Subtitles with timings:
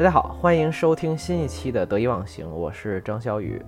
[0.00, 3.60] 大家好，欢迎收听新一期的得意忘形，我是张小雨。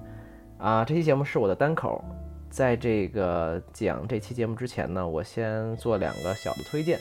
[0.56, 2.03] 啊，这期节目是我的单口。
[2.48, 6.98] 在这个讲这期节目之前呢，我先做两个小的推荐，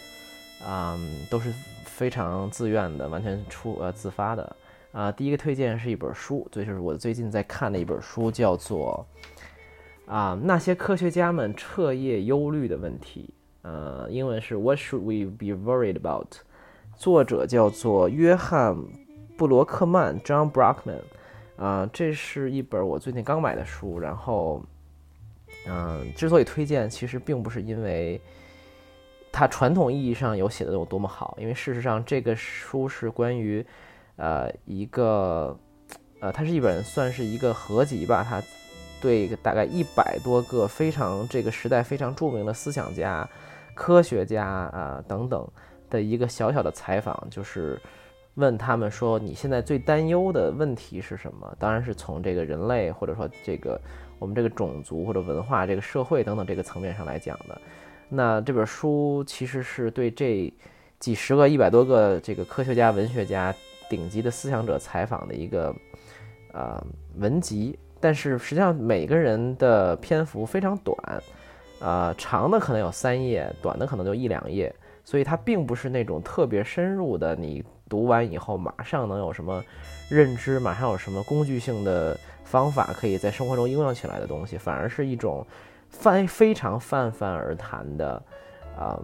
[0.67, 1.49] 啊，都是
[1.85, 4.55] 非常自愿的，完全出呃自发的。
[4.91, 9.07] 啊，第一个推荐是一本书，就是我最近在看的一本书，叫做
[10.07, 13.33] 啊那些科学家们彻夜忧虑的问题。
[13.61, 16.27] 呃，英文是 What should we be worried about？
[16.97, 18.75] 作者叫做约翰
[19.41, 21.01] 布罗克曼 （John Brockman）。
[21.57, 23.97] 啊，这是一本我最近刚买的书。
[23.97, 24.61] 然后，
[25.65, 28.21] 嗯，之所以推荐，其实并不是因为
[29.31, 33.65] 它传统意义上有写的有多么好，因为事实上这个书是关于。
[34.17, 35.57] 呃，一个，
[36.19, 38.39] 呃，它是一本算是一个合集吧，它
[39.01, 43.27] 对大概一百多个非常这个时代非常著名的思想家、
[43.73, 45.49] 科学家啊等等
[45.89, 47.81] 的一个小小的采访，就是
[48.35, 51.55] 问他们说你现在最担忧的问题是什么？
[51.59, 53.79] 当然是从这个人类或者说这个
[54.19, 57.61] 我们这个种族或者文化、这个社会等等这个层面上来讲的。
[58.09, 60.53] 那这本书其实是对这
[60.99, 63.53] 几十个、一百多个这个科学家、文学家。
[63.89, 65.75] 顶级的思想者采访的一个
[66.53, 66.81] 呃
[67.17, 70.95] 文集，但是实际上每个人的篇幅非常短，
[71.81, 74.73] 呃长的可能有三页，短的可能就一两页，
[75.03, 77.61] 所以它并不是那种特别深入的，你
[77.91, 79.61] 读完以后马上能有什么
[80.09, 85.45] 认知，马上有什么工具性的方法可以在生活中应用起来的东西，反而是一种
[85.89, 88.23] 泛非常泛泛而谈的，
[88.79, 88.97] 嗯。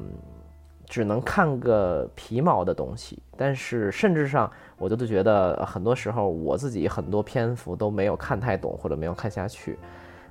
[0.89, 9.77] 只能看个皮毛的东西，但是甚至上，我就都觉得很多时候我自己很多篇幅都没有看太懂或者没有看下去。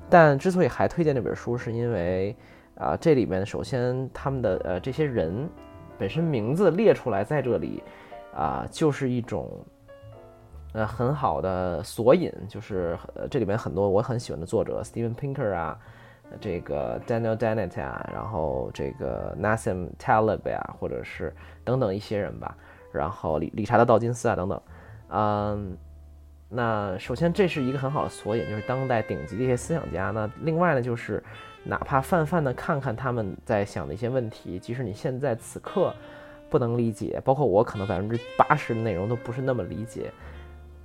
[0.09, 2.35] 但之所以还推荐这本书，是因为
[2.75, 5.47] 啊，这里面首先他们的呃这些人
[5.99, 7.83] 本身名字列出来在这里
[8.37, 9.51] 啊，就是一种
[10.73, 15.79] 呃很好的索引，就是呃这里面很多我很喜欢的作者，Steven Pinker 啊。
[16.41, 21.33] 这个 Daniel Dennett 啊，然后这个 Nassim Taleb 呀，或者是
[21.63, 22.57] 等等一些人吧，
[22.93, 24.61] 然后理理查德道金斯啊等等，
[25.11, 25.79] 嗯，
[26.49, 30.11] 那首先这是一个很好的索引，就是当代顶级的一些思想家。
[30.11, 31.23] 那另外呢，就是
[31.63, 35.95] 哪怕泛泛的看看他们在想的一些问题，即使你现在此刻
[36.51, 40.11] 不能理解，包括我可能百分之八十的内容都不是那么理解，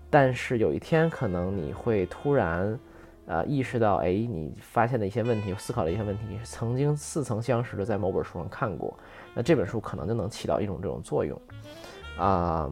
[0.10, 2.80] 但是有一天可能你会突然。
[3.28, 8.98] 呃，意识到，哎，你发现的一些问题，思考的一些问题，曾经似曾相识的在某本书上看过，
[9.34, 11.40] 那这本书可能就能起到一种这种作用，
[12.18, 12.70] 啊，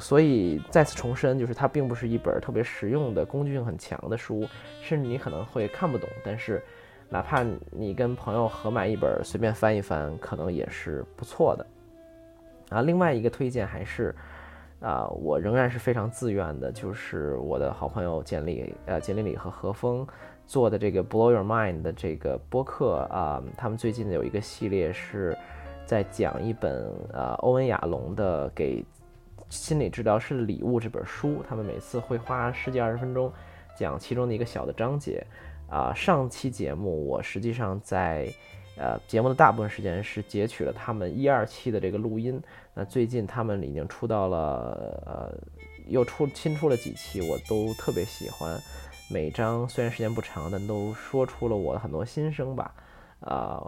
[0.00, 4.48] 所以再次重申，就是它并不是一本特别实用的、工具性很强的书，
[4.82, 6.60] 甚至你可能会看不懂，但是
[7.08, 11.66] 哪怕你跟朋友合买一本，随便翻一翻，可能也是不错的。
[12.70, 14.14] 啊，另外一个推荐还是。
[14.82, 20.06] 啊，我仍然是非常自愿的，就是我的好朋友简历，呃，简历里和何峰
[20.46, 25.36] 做的这个 Blow Your Mind 的这个播客啊，他们最近有一个系列是
[25.84, 28.82] 在讲一本呃欧文亚龙的《给
[29.50, 33.30] 心理治疗师的礼物》这本书，他们每次会花十几二十分钟
[33.76, 35.22] 讲其中的一个小的章节。
[35.68, 38.32] 啊，上期节目我实际上在。
[38.80, 42.42] 呃，节目的大部分时间是截取了他们一二期的这个录音。
[42.72, 45.38] 那最近他们已经出到了，呃，
[45.86, 48.58] 又出新出了几期，我都特别喜欢。
[49.10, 52.74] 每章虽然时间不长，但都说出了我的很多心声吧。
[53.20, 53.62] 啊，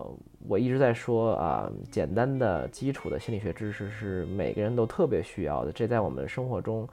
[0.49, 5.71] 我一直在说啊，简单的基础的心理学知识是每个人都特别需要的。
[5.71, 6.89] 这在我们生活中，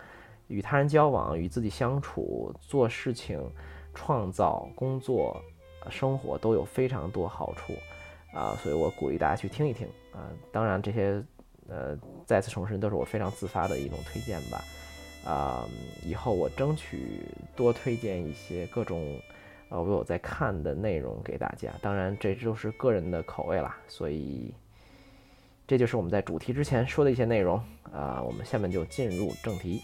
[0.47, 3.41] 与他人交往、与自己相处、做事情、
[3.93, 5.41] 创造、工作、
[5.89, 7.71] 生活都有非常多好处。
[8.33, 10.29] 啊，所以我鼓励大家去听一听啊。
[10.51, 11.23] 当然，这些
[11.67, 14.63] 呃，再次重申，都是我非常自发的一种推荐吧。
[15.25, 15.67] 啊，
[16.03, 17.21] 以后我争取
[17.55, 19.19] 多推荐一些各种
[19.69, 21.71] 呃我有在看的内容给大家。
[21.81, 23.77] 当然，这就是个人的口味啦。
[23.87, 24.53] 所以，
[25.67, 27.57] 这就是我们在主题之前说的一些内容
[27.91, 28.21] 啊。
[28.23, 29.81] 我们下面就进入正题。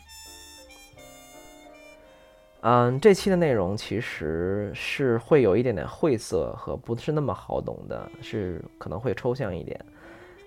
[2.67, 9.79] 嗯，这期的内容其实是会有一点点晦涩和不是那么好懂的，是可能会抽象一点。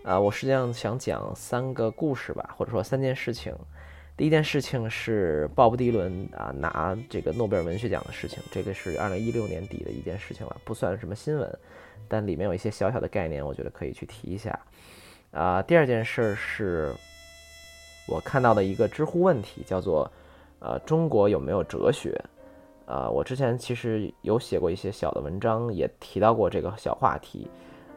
[0.02, 3.54] 啊，我实际上想讲三个故事吧，或者说三件事情。
[4.16, 11.58] 第一件事情是鲍勃迪伦啊拿这个诺贝尔文学奖的事情，这个是二零一六年底的一件事情了，不算什么新闻，
[12.08, 14.58] 但里面有一些小小的概念，我觉得可以去提一下。
[15.30, 16.92] 啊，第二件事是
[18.08, 20.10] 我看到的一个知乎问题，叫做。
[20.60, 22.20] 呃，中国有没有哲学？
[22.86, 27.48] 呃，我之前其实有写过一些小的文章，也提到过这个小话题。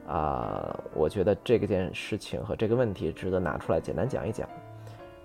[0.08, 4.50] 啊，我觉得这个件事情和这个问题值得拿出来简单讲一讲。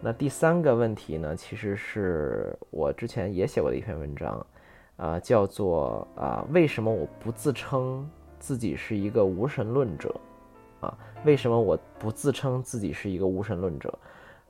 [0.00, 4.46] 那第三个问题呢，其实是我之前也写过的一篇文章，
[4.96, 8.08] 啊，叫做啊，为什么我不自称
[8.38, 10.14] 自己是一个无神论者？
[10.80, 13.98] 啊，为什么我不自称自己是一个无神论者？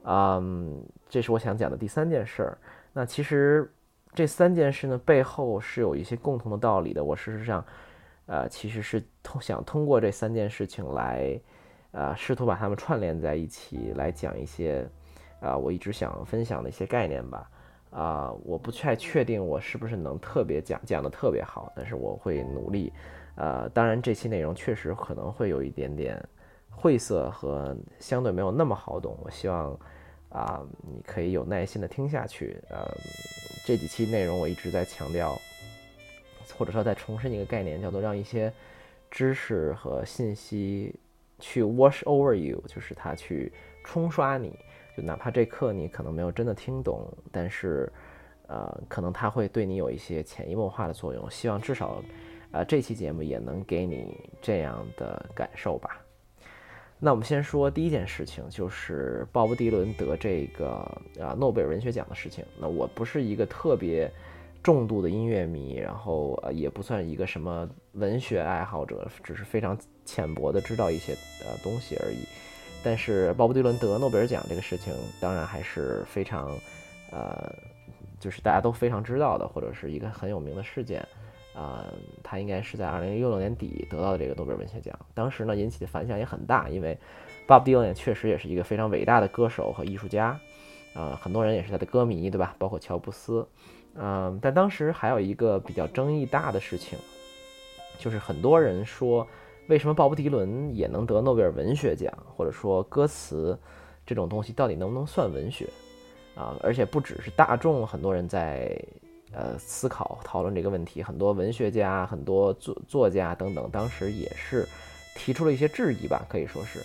[0.03, 2.59] 嗯，这是我想讲的第三件事儿。
[2.97, 3.71] 那其实
[4.15, 7.05] 这三件事呢，背后是有一些共同的道理的。
[7.05, 7.63] 我事实上，
[8.25, 11.39] 呃，其实是通想通过这三件事情来，
[11.91, 14.89] 呃，试图把它们串联在一起，来讲一些。
[15.41, 17.51] 啊，我一直想分享的一些概念吧。
[17.91, 22.91] 啊，我不太确定我是不是能特别讲讲的特别好，但是我会努力。
[23.35, 26.19] 呃，当然这期内容确实可能会有一点点
[26.71, 29.19] 晦涩和相对没有那么好懂。
[29.23, 29.79] 我希望
[30.29, 32.61] 啊，你可以有耐心的听下去。
[32.69, 32.87] 呃，
[33.65, 35.41] 这几期内容我一直在强调，
[36.57, 38.53] 或者说再重申一个概念，叫做让一些
[39.11, 40.95] 知识和信息
[41.39, 43.53] 去 wash over you，就是它去
[43.85, 44.59] 冲刷你。
[44.97, 47.93] 就哪怕这课你可能没有真的听懂，但是，
[48.47, 51.31] 呃，可能它会对你有一些潜移默化的作用。
[51.31, 52.03] 希望至少，
[52.51, 56.01] 呃，这期节目也能给你这样的感受吧。
[56.99, 60.67] 那我们先说第一件事情，就是鲍勃迪伦得这个
[61.21, 62.45] 啊诺贝尔文学奖的事情。
[62.59, 64.11] 那我不是一个特别
[64.63, 71.13] 重度的音乐迷，然后呃也不算一个什么文学爱好者，只是非常浅薄的知道一些
[71.45, 72.27] 呃东西而已。
[72.83, 76.57] 但是鲍勃迪伦得诺贝尔奖这个事情，当然还是非常，
[77.11, 77.53] 呃，
[78.19, 81.07] 就是大家都非常知道的，或者是一个很有名的事件，
[81.57, 81.85] 啊，
[82.23, 84.97] 他应该是在二零一六年底得到的这个诺贝尔文学奖。
[85.15, 86.99] 当时呢，引起的反响也很大，因为
[87.47, 90.39] 鲍勃迪伦也确实也是一个非常伟大的歌手和艺术家，
[90.95, 92.55] 啊，很多人也是他的歌迷，对吧？
[92.59, 93.49] 包括乔布斯，
[93.95, 96.99] 嗯，但当时还有一个比较争议大的事情，
[97.99, 99.27] 就是很多人说。
[99.69, 102.17] 为什么鲍勃迪伦也能得诺贝尔文学奖？
[102.37, 103.59] 或者说歌词
[104.07, 105.69] 这种东西到底能不能算文学
[106.37, 106.57] 啊？
[106.63, 108.81] 而且不只是大众，很多人在
[109.37, 114.67] 呃思考讨论这个问题，很多文学家、很多作作家等等，当时也是
[115.15, 116.81] 提出了一些质疑吧，可以说是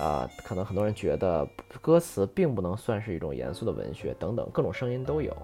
[0.00, 1.46] 啊，可能很多人觉得
[1.82, 5.36] 歌词并不能算是一种严肃的文学等等，各种声音都有。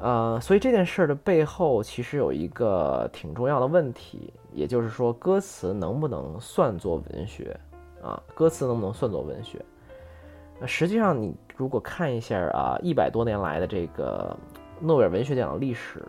[0.00, 7.56] 呃，所以这件事儿的背后其实有一个挺重要的问题，也就是说，歌词能不能算作文学
[8.02, 8.20] 啊？
[8.34, 9.64] 歌词能不能算作文学？
[10.66, 14.36] 实际上，你如果看一下啊，一百多年来的这个
[14.84, 16.04] 诺贝尔文学奖的历史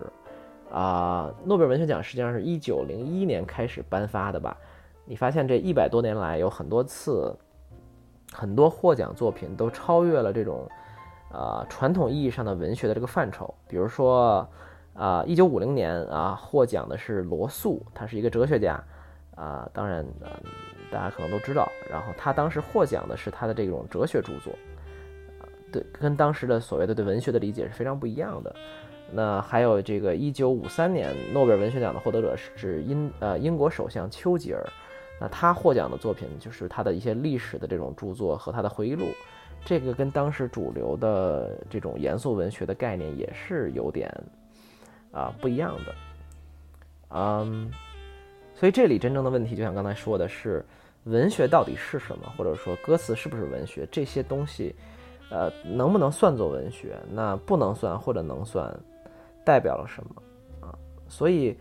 [0.71, 4.55] 啊，诺贝尔文学奖实际上是一九零一年开始颁发的吧？
[5.05, 7.35] 你发现这一百多年来有很多次，
[8.31, 10.67] 很多获奖作品都超越了这种。
[11.31, 14.47] 呃，传统意义上的文学的这个范畴，比如说，
[14.93, 18.81] 啊，一九五零年啊，获奖的是罗素，他是一个哲学家，
[19.35, 20.29] 啊，当然，呃，
[20.89, 21.67] 大家可能都知道。
[21.91, 24.53] 然后他当时获奖的是他的这种哲学著作，
[25.91, 28.55] 跟当时的所谓的对文学的理解是非常不一样的。
[29.11, 34.63] 那还有这个一九五三年诺贝尔文学奖的获得者是英呃英国首相丘吉尔，
[35.21, 39.07] 那他获奖的作品就是他的一些历史的这种著作和他的回忆录。
[39.63, 44.11] 这个跟当时主流的这种严肃文学的概念也是有点
[45.11, 45.95] 啊不一样的，
[47.09, 47.71] 嗯，
[48.53, 50.63] 所以这里真正的问题，就像刚才说的是，
[51.05, 54.75] 文学到底是什么，或者说歌词是不是文学，这些东西，
[55.29, 56.97] 呃，能不能算作文学？
[57.11, 58.73] 那不能算或者能算，
[59.43, 60.21] 代表了什么
[60.67, 60.77] 啊？
[61.07, 61.57] 所以，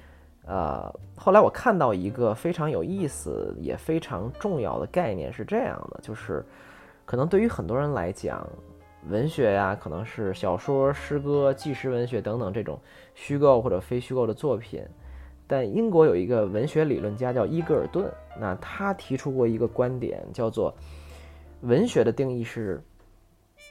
[0.47, 6.45] 呃，后来我看到一个非常有意思也非常重要的概念是这样的，就是。
[7.07, 8.49] 可能对于很多人来讲，
[9.11, 12.81] 文学呀，可能是小说、诗歌、纪实文学等等这种
[13.15, 14.83] 虚构或者非虚构的作品。
[15.47, 20.75] 但英国有一个文学理论家叫伊格尔顿，那他提出过一个观点，叫做
[21.61, 22.83] 文学的定义是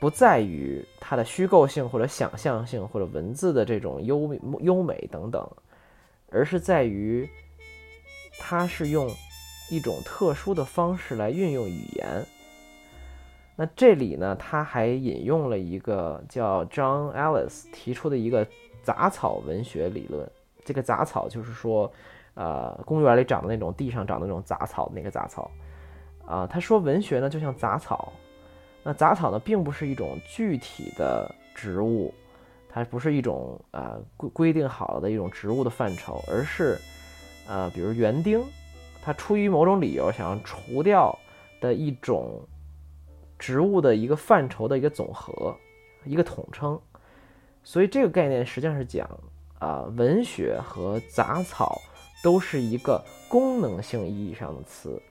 [0.03, 5.49] 不在于它的虚构性或者想象性或者文字的这种优优美等等，
[6.29, 7.25] 而是在于
[8.37, 9.09] 它是用
[9.71, 12.25] 一种特殊的方式来运用语言。
[13.55, 18.45] 那这里呢，他还引用了一个叫 John Ellis 提出的一个
[18.81, 20.29] 杂草文学理论。
[20.65, 21.89] 这个杂草就是说，
[22.33, 25.49] 呃，公园里长的那种地上长的那种杂草，那个杂草。
[26.25, 28.11] 啊，他说文学呢就像杂草。
[28.83, 32.13] 那杂草呢，并不是一种具体的植物，
[32.69, 36.77] 它不是一种呃规规定好的一种植物的范畴，而是
[37.47, 38.43] 呃，比如园丁，
[39.01, 41.17] 他出于某种理由想要除掉
[41.59, 42.41] 的一种。
[43.39, 45.53] 植物的一个范畴的一个总和，
[46.05, 46.79] 一个统称，
[47.61, 49.09] 所以这个概念实际上是讲
[49.59, 51.81] 啊，文学和杂草
[52.23, 55.01] 都是一个功能性意义上的词。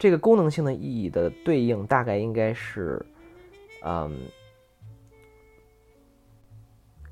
[0.00, 3.04] 这个功能性的意义的对应大概应该是，
[3.82, 4.18] 嗯，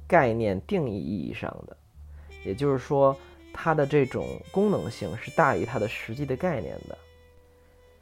[0.07, 1.77] 概念定义意义上的，
[2.47, 3.15] 也就是说，
[3.53, 6.97] 它的这种功能性是大于它的实际的概念的。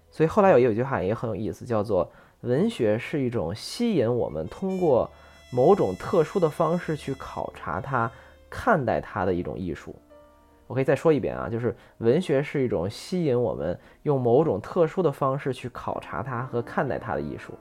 [0.08, 2.08] 所以后来有有一句话也很有意思，叫做
[2.42, 5.10] “文学是一种吸引我们通过
[5.50, 8.08] 某种特殊的方式去考察它、
[8.48, 9.96] 看待它的一种艺术”。
[10.66, 17.54] 我可以再说一遍啊，就是文学是一种吸引我们用某种特殊的方式去考察它和看待它的艺术。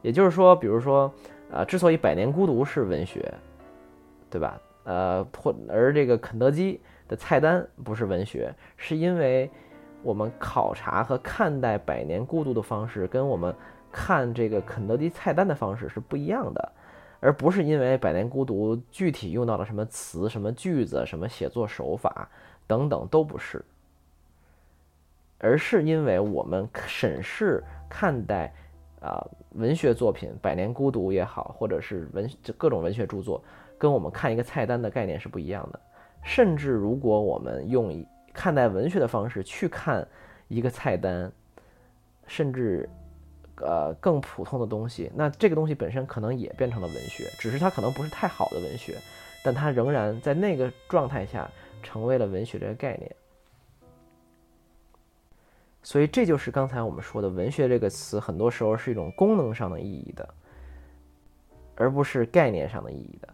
[0.00, 1.12] 也就是说，比如说，
[1.50, 3.32] 呃，之所以《百年孤独》是文学，
[4.30, 4.60] 对吧？
[4.84, 9.48] 呃，或而这个肯德基的菜单不是文学，是因为
[10.02, 13.54] 我们考察和看待《百年孤独》的方式跟我们
[13.92, 16.72] 看这个肯德基菜单的方式是不一样的。
[17.22, 22.28] 而不是因为《百年孤独》具体用到了什么词、什么句子、什么写作手法
[22.66, 23.64] 等等都不是，
[25.38, 28.52] 而是因为我们审视看待
[29.00, 33.40] 啊文学作品，《百年孤独》也好，或者是文各种文学著作，
[33.78, 35.78] 跟我们看一个菜单的概念是不一样的。
[36.24, 40.04] 甚至如果我们用看待文学的方式去看
[40.48, 41.30] 一个菜单，
[42.26, 42.90] 甚至。
[43.56, 48.96] 呃，更普通的东西，那这个东西本身可能也变成了文学，只是它可能不是太好的文学，
[49.44, 51.48] 但它仍然在那个状态下
[51.82, 53.14] 成为了文学这个概念。
[55.82, 60.28] 所以这就是刚才我们说的“文学”这个词，很多时候是一种功能上的意义的，
[61.76, 63.28] 而不是概念上的意义的。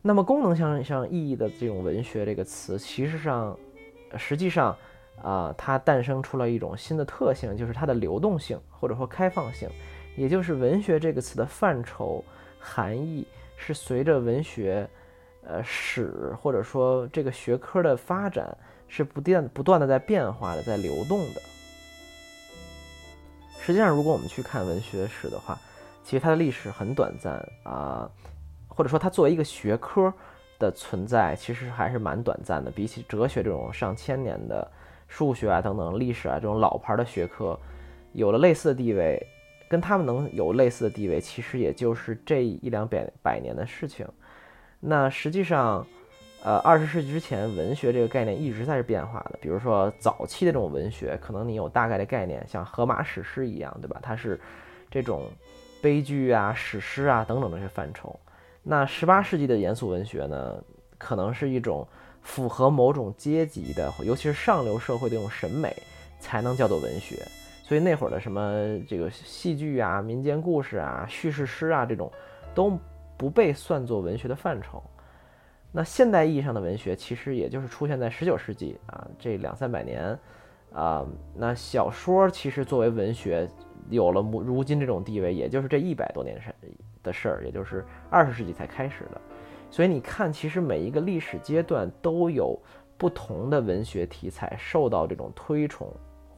[0.00, 3.56] 那么功能上上意义的这种“文学”这个词，其实上，
[4.16, 4.76] 实际上。
[5.20, 9.68] 啊，它诞生出了一种新的特性，就是它的流动性或者说开放性，
[10.16, 12.24] 也就是文学这个词的范畴
[12.58, 13.26] 含义
[13.56, 14.88] 是随着文学，
[15.44, 18.56] 呃史或者说这个学科的发展
[18.88, 21.40] 是不断不断的在变化的，在流动的。
[23.60, 25.56] 实际上，如果我们去看文学史的话，
[26.02, 28.10] 其实它的历史很短暂啊，
[28.66, 30.12] 或者说它作为一个学科
[30.58, 34.68] 的存在，其实还是蛮短暂的，比起哲学这种上千年的。
[35.14, 37.58] 数学啊，等等，历史啊，这种老牌的学科，
[38.12, 39.22] 有了类似的地位，
[39.68, 44.08] 跟他们能有类似的地位，其实也就是这一两百百年的事情。
[44.80, 45.86] 那实际上，
[46.42, 49.38] 呃，二十世纪之前，文学这个概念一直在是变化的。
[49.38, 54.00] 比如说，早期的这种文学，可能你有大概的概念，像荷马史诗一样，对吧？
[54.02, 54.40] 它是
[54.90, 55.24] 这种
[55.82, 58.18] 悲剧啊、史诗啊等等这些范畴。
[58.62, 60.64] 那十八世纪的严肃文学呢，
[60.96, 61.86] 可能是一种。
[62.22, 65.76] 符合某种阶级的，尤其是上流社会的这种审美，
[66.18, 67.16] 才能叫做文学。
[67.62, 72.10] 所以那会儿的什么这个戏剧啊、民间故事啊、叙事诗啊这种，
[72.54, 72.78] 都
[73.16, 74.82] 不被算作文学的范畴。
[75.70, 80.18] 那现代意义上的文学，其实也就是出现在十九世纪啊这两三百年
[80.72, 81.06] 啊。
[81.34, 83.48] 那小说其实作为文学
[83.88, 86.38] 有了如今这种地位，也就是这一百多年
[87.02, 89.20] 的事儿，也就是二十世纪才开始的。
[89.72, 92.60] 所以你看，其实每一个历史阶段都有
[92.98, 95.90] 不同的文学题材受到这种推崇，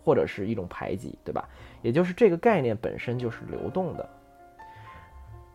[0.05, 1.49] 或者是一种排挤，对吧？
[1.83, 4.09] 也就是这个概念本身就是流动的。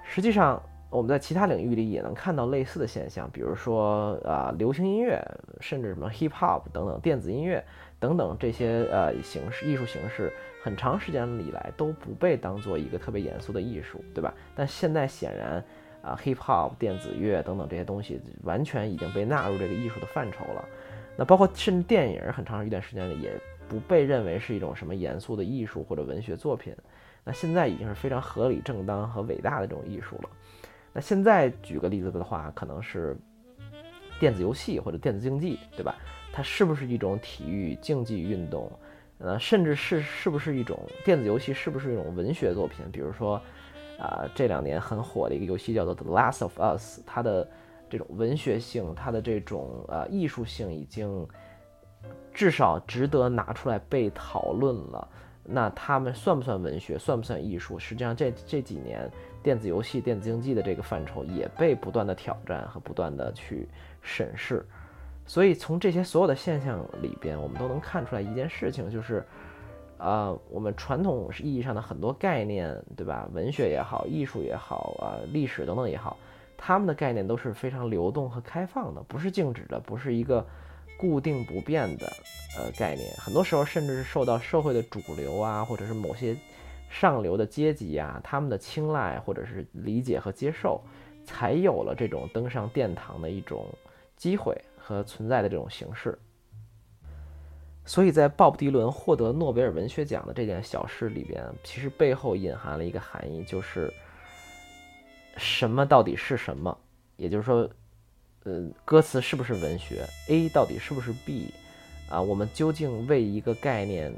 [0.03, 5.17] 实际上，我们在其他领域里也能看到类似的现象，比如说啊，流行音乐，
[5.61, 7.63] 甚至什么 hip hop 等等，电子音乐
[7.97, 14.33] 等等这些呃形式艺术形式，很长时间以来都不被当做一个特别严肃的艺术，对吧？
[14.53, 15.63] 但现在显然。
[16.01, 20.65] 啊，hip hop、电子乐等等这些东西，完全已经被纳入这个艺术的范畴了。
[21.17, 23.31] 那包括甚至电影，很长一段时间里也
[23.67, 26.73] 不被认为是一种什么严肃的艺术或者文学作品。
[27.25, 30.29] 那现在已经是非常合理、正当和伟大的这种艺术了。
[30.93, 33.17] 那现在举个例子的话，可能是
[34.19, 35.93] 电子游戏或者电子竞技，对吧？
[36.31, 38.71] 它是不是一种体育竞技运动？
[39.17, 41.53] 呃，甚至是是不是一种电子游戏？
[41.53, 42.89] 是不是一种文学作品？
[42.89, 43.41] 比如说。
[43.99, 47.45] 啊，这两年很火的一个游戏叫做《The Last of Us》，它的
[47.89, 51.27] 这种文学性，它的这种呃艺术性，已经
[52.33, 55.07] 至少值得拿出来被讨论了。
[55.43, 56.97] 那他们算不算文学？
[56.97, 57.77] 算不算艺术？
[57.77, 59.11] 实际上，这这几年
[59.43, 63.67] 电子游戏、电子竞技的这个范畴也被不断的挑战和不断的去
[64.01, 64.65] 审视。
[65.25, 69.25] 所以，从这些所有的现象里边，我们都能看出来一件事情，就是。
[69.99, 73.29] 啊，我们传统意义上的很多概念，对吧？
[73.33, 76.17] 文学也好，艺术也好，啊，历史等等也好，
[76.57, 80.45] 他们的概念都是非常流动和开放的，不是静止的，不是一个
[80.97, 82.07] 固定不变的
[82.57, 83.13] 呃概念。
[83.17, 86.33] 很多时候，甚至是受到社会的主流啊，或者是某些
[86.89, 90.81] 上流的阶级啊，他们的青睐或者是理解和接受，
[91.25, 93.65] 才有了这种登上殿堂的一种
[94.15, 96.17] 机会和存在的这种形式。
[97.89, 103.91] 所以在鲍勃迪伦获得诺贝尔文学奖的这件小事里边，其实背后隐含了一个含义，就是
[105.37, 106.77] 什么到底是什么？
[107.17, 107.67] 也就是说，
[108.43, 111.51] 呃，歌词是不是文学？A 到底是不是 B？
[112.11, 114.13] 啊，我们究竟为一个概念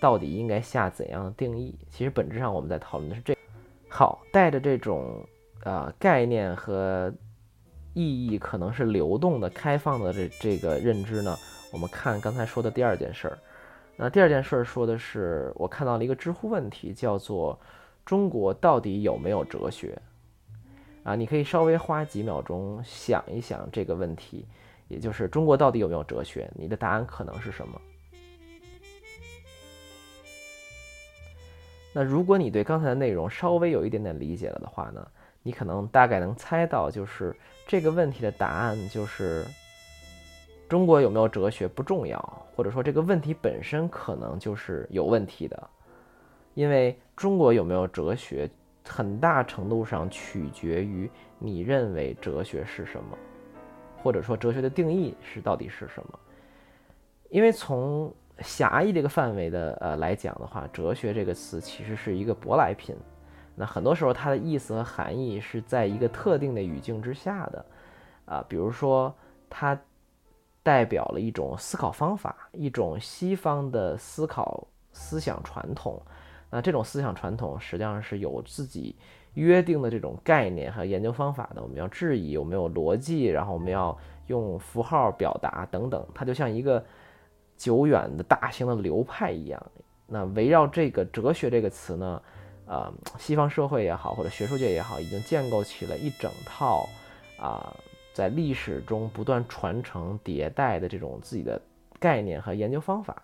[0.00, 1.78] 到底应该下怎样的定义？
[1.90, 3.36] 其实本质上我们在讨论的是这。
[3.90, 5.22] 好，带着这种
[5.64, 7.12] 啊概念和
[7.92, 11.36] 意义可能是流动的、开放的这这个认知呢？
[11.72, 13.38] 我们看刚才说的第二件事儿，
[13.96, 17.58] 那第二件事儿说的是，我看到了一个知乎问题，叫做
[18.04, 19.96] “中国到底有没有哲学？”
[21.04, 24.46] 啊，你可以稍微花几秒钟想一想这个问题，
[24.88, 26.50] 也就是中国到底有没有哲学？
[26.54, 27.80] 你的答案可能是什么？
[31.92, 35.06] 那如果你对刚才的内容稍微有一点点理解了的话呢，
[35.42, 37.34] 你可能大概能猜到，就是
[37.66, 39.44] 这个问题的答案就是。
[40.70, 42.16] 中国有没有哲学不重要，
[42.54, 45.70] 或者说这个问题本身可能就是有问题的，
[46.54, 48.48] 因为中国有没有哲学，
[48.84, 51.10] 很大程度上取决于
[51.40, 53.18] 你认为哲学是什么，
[54.00, 56.16] 或者说哲学的定义是到底是什么。
[57.30, 62.94] 因为从狭义这个范围的呃来讲的话，哲学这个词其实是一个舶来品，
[63.56, 67.66] 那很多时候它的意思和含义是在一个特定的语境之下的，
[68.26, 69.12] 啊，比如说
[69.48, 69.76] 它。
[70.70, 76.00] 代表了一种思考方法，一种西方的思考思想传统。
[76.48, 78.94] 那这种思想传统实际上是有自己
[79.34, 81.60] 约定的这种概念和研究方法的。
[81.60, 83.98] 我们要质疑有没有逻辑，然后我们要
[84.28, 86.06] 用符号表达等等。
[86.14, 86.84] 它就像一个
[87.56, 89.60] 久远的大型的流派一样。
[90.06, 92.22] 那围绕这个哲学这个词呢，
[92.66, 96.88] 呃，西方社会也好，或者学术界也好，已经建构起了一整套
[97.40, 97.74] 啊。
[98.12, 101.60] 在历史中不断传承迭代的这种自己的
[101.98, 103.22] 概念和研究方法，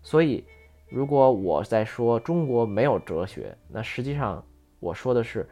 [0.00, 0.44] 所以
[0.88, 4.42] 如果我在说中国没有哲学，那实际上
[4.78, 5.48] 我说的是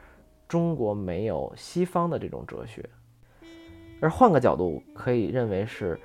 [0.47, 2.89] 中国没有西方的这种哲学。
[4.01, 5.99] 而换个角度可以认为是，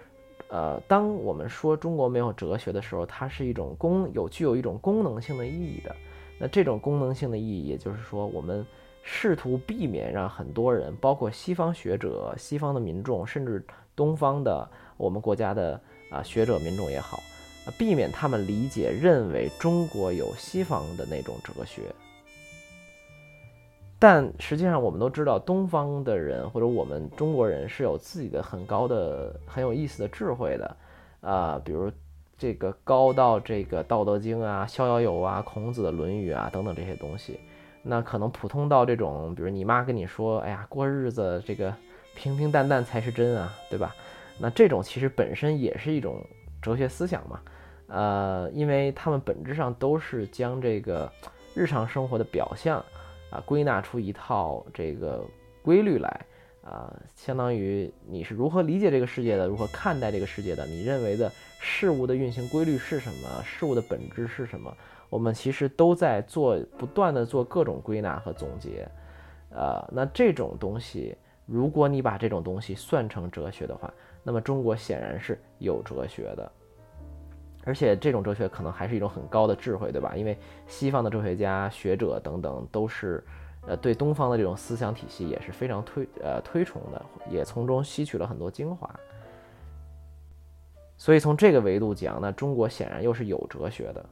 [0.50, 5.96] 呃，当我们说中国没有哲学的时候，它是一种功有具有一种功能性的意义的。
[6.40, 8.66] 那这种功能性的意义，也就是说我们。
[9.08, 13.64] 试图避免让很多人，包括西方学者、西方的民众，甚至
[13.96, 17.22] 东方的我们国家的啊学者民众也好，
[17.78, 21.84] 避免他们理解认为中国有西方的那种哲学。
[24.00, 30.78] 但实际上，我们都知道，东方的人或者我们中国人是有自己的很高的、很有意思的智慧的，
[31.22, 31.92] 啊，比如
[32.40, 37.40] 这个高到这个《道德经》啊、《逍遥游》啊、孔子的《论语》啊等等这些东西。
[37.88, 41.72] 那可能普通到这种，比如你妈跟你说：“哎呀，过日子这个
[42.16, 43.96] 平平淡淡才是真啊，对吧？”
[44.40, 46.20] 那这种其实本身也是一种
[46.62, 47.40] 哲学思想嘛，
[47.88, 51.10] 呃，因为他们本质上都是将这个
[51.54, 52.84] 日常生活的表象
[53.30, 55.24] 啊归纳出一套这个
[55.62, 56.26] 规律来
[56.64, 64.76] 啊，相当于你是如何理解这个世界的，如何看待这个世界的，你认为的事物的运行规律是什么，事物的本质是什么？
[65.10, 68.88] 我们其实都在做，不断的做各种归纳和总结，
[69.50, 71.16] 呃，那这种东西，
[71.46, 76.52] 如果你把这种东西算成哲学的话，那么中国显然是有哲学的，
[77.64, 80.16] 而且这种哲学可能还是一种很高的智慧，对吧？
[80.16, 80.38] 因为
[80.68, 83.24] 西方的哲学家、学者等等都是，
[83.68, 88.90] 呃，对东方的这种思想体系也是非常推呃推崇的，也从中吸取了很多精华。
[90.98, 94.06] 所以从这个维度讲，那中国显然又是有哲学的。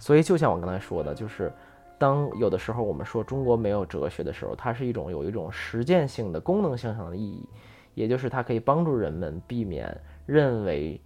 [0.00, 1.52] 所以，就像我刚才说的，就是
[1.98, 7.46] 当有的时候我们说中国没有哲学的时候，它是一种有一种实践性的、功能性上的意义，
[7.94, 10.98] 也就是它可以帮助人们避免认为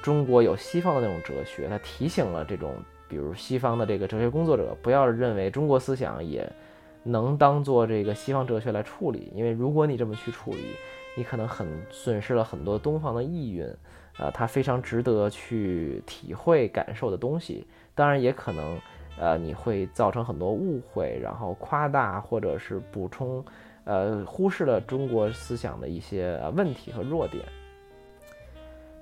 [0.00, 1.68] 中国有西方的那种哲学。
[1.68, 2.72] 它提醒了这种，
[3.08, 6.48] 比如西方的这个哲学工作者，不要认为中国思想也
[7.02, 10.76] 能当做这个西方哲学来处理，因为如果你这么去处理，
[11.16, 13.66] 你可能很损失了很多东方的意蕴，
[14.16, 17.66] 啊，它非常值得去体会、感受的东西。
[17.94, 18.80] 当然也可能，
[19.18, 23.44] 呃，你会造成很多误会，然后夸大或者是补充，
[23.84, 27.44] 呃，忽视了中国思想的一些问题和弱点。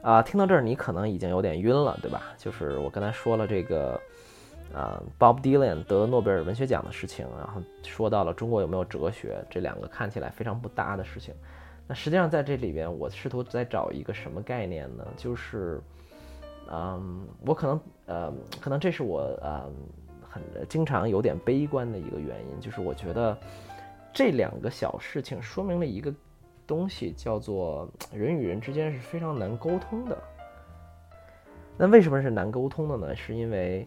[0.03, 2.23] 啊，听到这儿你可能已经有点晕了，对吧？
[2.37, 3.99] 就是我刚才说了这个，
[4.75, 11.35] 啊，Bob Dylan 得诺贝尔文学奖的事情，然后说到了中国有没有哲学这两个看起来非常不搭的事情。
[11.87, 15.07] 那实际上在这里边，我试图在找一个什么概念呢？
[15.17, 15.81] 就是。
[16.75, 19.71] 嗯，我可能呃，可能这是我呃
[20.27, 23.37] 很经常有点悲观的一个原因，就是我觉得
[24.11, 26.13] 这两个小事情说明了一个
[26.67, 30.17] 东西，叫做人与人之间是非常难沟通的。
[31.77, 33.15] 那为什么是难沟通的呢？
[33.15, 33.87] 是因为，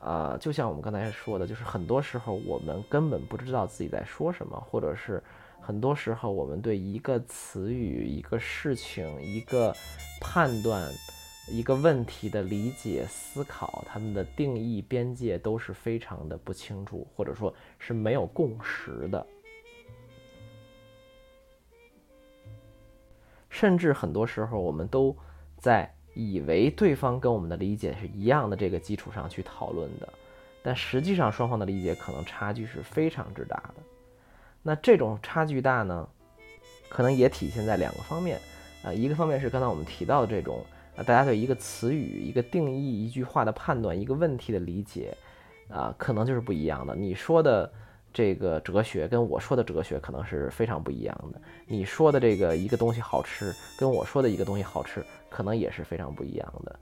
[0.00, 5.22] 啊，就像我们刚才说的，就是很多时候我们根本不知道自己在说什么，或者是
[5.60, 9.74] 很多时候我们对一个词语、一个事情、一个
[10.20, 10.88] 判断、
[11.50, 19.26] 一个问题的理解、思考，他们的定义边界都是非常的不清楚，或者说是没有共识的。
[23.50, 25.16] 甚至很多时候，我们都
[25.56, 30.08] 在以为对方跟我们的理解是一样的这个基础上去讨论的，
[30.62, 33.82] 但实际上双方的理解可能差距是非常之大的。
[34.62, 36.08] 那这种差距大呢，
[36.88, 38.38] 可能也体现在两个方面
[38.84, 40.64] 啊，一个方面是刚才我们提到的这种
[41.02, 45.16] 大家对一个词语、一个定义、一句话的判断、一个问题的理解
[45.68, 46.94] 啊，可能就是不一样的。
[46.94, 47.70] 你说的。
[48.10, 51.40] 这个哲学跟我说的哲学可能是非常不一样的。
[51.66, 56.78] 你说的这个一个东西好吃，跟我说的一个东西好吃，可能也是非常不一样的。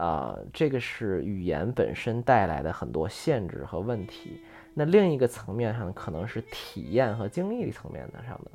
[0.00, 4.40] 啊，这个是语言本身带来的很多限制和问题。
[4.72, 8.50] 那另一个层面上，可能是体验和经历层面的上的。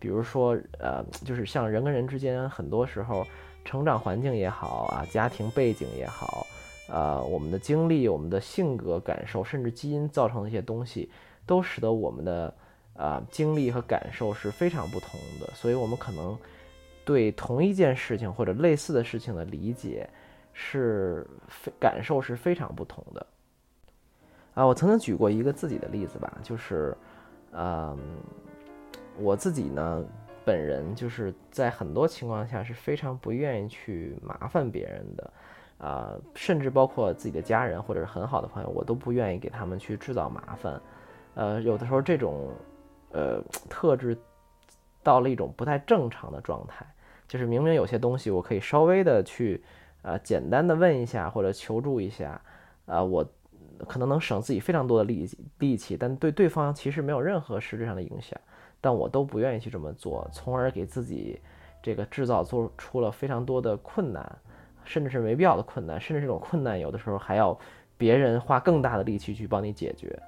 [0.00, 3.24] 比如说，呃，就是像人跟人之间，很多时候
[3.64, 6.46] 成长环境也好啊，家庭背景也好，
[6.88, 11.10] 呃，我们的经历、我们的性格感受，甚至基因造成的一些东西。
[11.46, 12.54] 都使得我们的
[12.94, 16.38] 啊经历和感受是非常不同的，所以我们可能
[17.04, 20.08] 对同一件事情或者类似的事情的理解
[20.52, 23.26] 是非感受是非常不同的。
[24.54, 26.96] 啊，我曾经举过一个自己的例子吧，就是，
[27.50, 27.98] 嗯，
[29.18, 30.04] 我自己呢
[30.50, 35.32] 本人就是在很多情况下是非常不愿意去麻烦别人的，
[35.78, 40.82] 啊，甚至包括自己的家人或者是很好的朋友，我都不愿意给他们去制造麻烦。
[41.34, 42.50] 呃，有的时候这种，
[43.12, 44.18] 呃，特质
[45.04, 46.84] 到了一种不太正常的状态，
[47.28, 49.62] 就是明明有些东西我可以稍微的去，
[50.02, 52.42] 呃，简单的问一下或者求助一下，
[52.86, 53.24] 啊，我
[53.86, 58.36] 可能能省自己非常多的力力气，但对对方其实没有任何实质上的影响，
[58.80, 61.40] 但我都不愿意去这么做，从而给自己
[61.82, 64.38] 这个制造做出了非常多的困难，
[64.84, 67.58] 甚至是没必要的困难，甚至这种困难有的时候还要
[67.96, 70.18] 别人花更大的力气去帮你解决。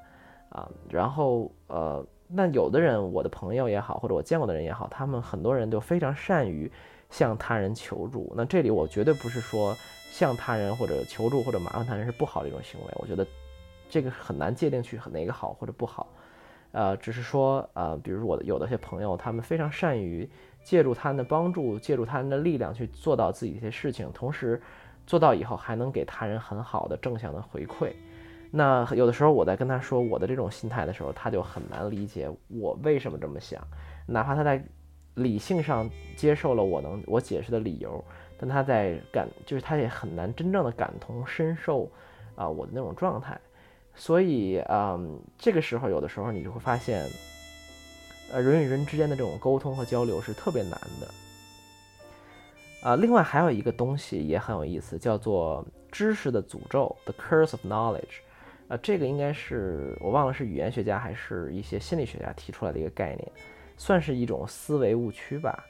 [0.51, 6.71] 啊，然后呃，那有的人，我的朋友也好，或者我见过的人也好，他们很多人都非常善于
[7.09, 8.31] 向他人求助。
[8.37, 9.75] 那这里我绝对不是说
[10.11, 13.27] 向他人或者求助或者麻烦他人是不好的一种行为，我觉得
[13.89, 16.07] 这个很难界定去哪个好或者不好。
[16.73, 20.29] 呃，只是说呃，比如我的有的些朋友，他们非常善于
[20.65, 24.61] 借助他人的帮助，借助他人的力量去做到自己一些事情，同时
[25.07, 27.93] 做到以后还能给他人很好的正向的回馈。
[28.51, 33.63] 那有的时候我在跟他说我的这种心态的时候，他就很难理解我为什么这么想，
[34.07, 34.63] 哪怕他在
[35.15, 38.03] 理性上接受了我能我解释的理由，
[38.39, 41.91] 但他在感就是他也很难真正的感同身受
[42.35, 43.39] 啊我的那种状态，
[43.95, 44.99] 所以啊
[45.39, 47.09] 这个时候有的时候你就会发现，
[48.33, 51.09] 呃人与人之间的这种沟通和交流是特别难的，
[52.83, 58.21] 啊另外还有一个东西也很有意思，叫做知识的诅咒，the curse of knowledge。
[58.69, 63.31] 啊，这个应该是我忘了是语言学家还是一些心理学家提出来的一个概念，
[63.77, 65.63] 算是一种思维误区吧。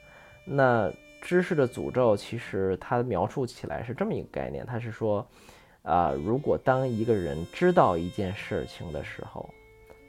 [0.45, 0.89] 那
[1.21, 5.27] 知识的诅咒其实它描述起来是这么一个概念，它是说，
[5.83, 9.47] 啊，如果当一个人知道一件事情的时候，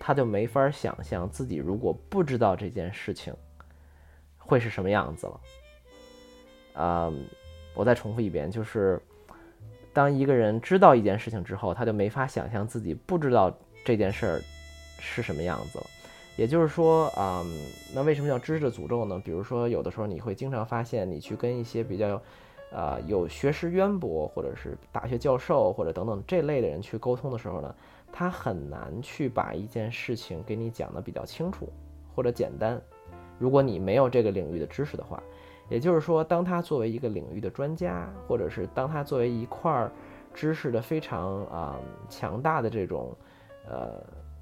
[0.01, 3.35] 他就没法想象自己如果不知道这件事情
[4.39, 5.41] 会是什么样子了。
[6.83, 7.13] 啊，
[7.75, 9.01] 我再重复一遍，就是。
[9.93, 14.43] 当一个人知道一件事情之后，他就没法想象自己不知道这件事儿
[14.99, 15.87] 是什么样子了。
[16.35, 17.47] 也就是说，啊，
[17.95, 19.23] 那为什么叫知识的诅咒呢？
[19.25, 22.21] 比如说，有的时候你会经常发现，你去跟一些比较，
[22.75, 27.75] 呃，有学识渊博，或者是大学教授或者等等这类的人去沟通的时候呢，
[28.13, 31.73] 他很难去把一件事情给你讲的比较清楚
[32.15, 32.79] 或者简单。
[33.39, 35.23] 如果你没有这个领域的知识的话。
[35.71, 39.91] 也就是说，当他作为一个领域的专家，或者是当他作为一块儿
[40.35, 43.17] 知识的非常啊强大的这种，
[43.67, 43.95] 呃，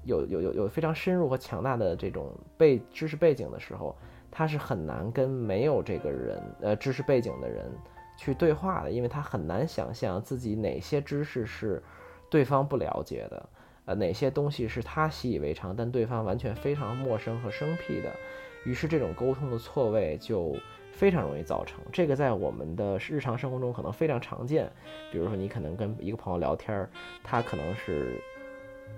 [0.03, 3.95] 有有有有非常深入和强大的这种背知识背景的时候，
[4.29, 7.71] 他是很难跟没有这个人呃知识背景的人
[8.17, 11.81] 去对话的，因为他很难想象自己哪些知识是
[12.29, 13.49] 对方不了解的，
[13.85, 18.11] 呃，哪些东西是他习以为常，但对方完全非常陌生和生僻的，
[18.65, 20.55] 于是这种沟通的错位就。
[20.95, 24.71] 非常容易造成这个，在我们的日常生活中可能非常常见。
[25.11, 26.87] 比如说，你可能跟一个朋友聊天，
[27.23, 28.21] 他可能是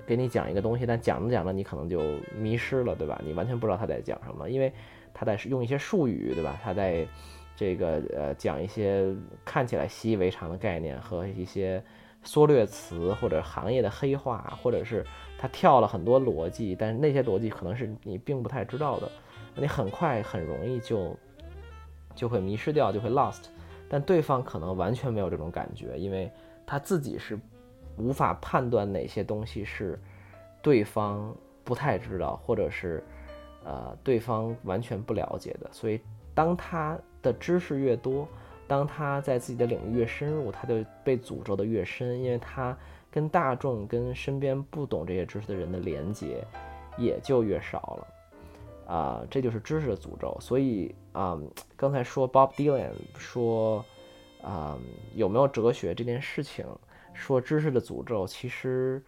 [0.05, 2.01] 给你讲一个东西，但讲着讲着你可能就
[2.37, 3.21] 迷失了，对吧？
[3.23, 4.73] 你完全不知道他在讲什么，因为
[5.13, 6.59] 他在用一些术语，对吧？
[6.61, 7.07] 他在
[7.55, 11.83] 这个呃讲一些看起来习以为常的概念和一些
[12.23, 15.05] 缩略词或者行业的黑话，或者是
[15.37, 19.09] 他跳了很多逻辑，但是那些逻辑可能是你并不太知道的，
[19.55, 21.15] 你很快很容易就
[22.13, 23.45] 就会迷失掉，就会 lost。
[23.87, 26.31] 但对方可能完全没有这种感觉，因为
[26.65, 27.39] 他自己是
[27.97, 29.97] 无法判断哪些东西是
[30.61, 33.03] 对方不太知道，或者是
[33.63, 35.69] 呃对方完全不了解的。
[35.71, 36.01] 所以，
[36.35, 38.27] 当他的知识越多，
[38.67, 42.77] 当他在自己的领域越深入，他就被诅咒的越深，因为他
[43.09, 46.45] 跟大众、跟身边不懂这些知识的人的连接
[46.97, 48.07] 也就越少了。
[48.93, 50.37] 啊，这就是知识的诅咒。
[50.39, 51.39] 所以啊，
[51.75, 53.83] 刚才说 Bob Dylan 说，
[54.43, 54.77] 啊，
[55.15, 56.65] 有没有哲学这件事情，
[57.13, 59.01] 说知识的诅咒，其实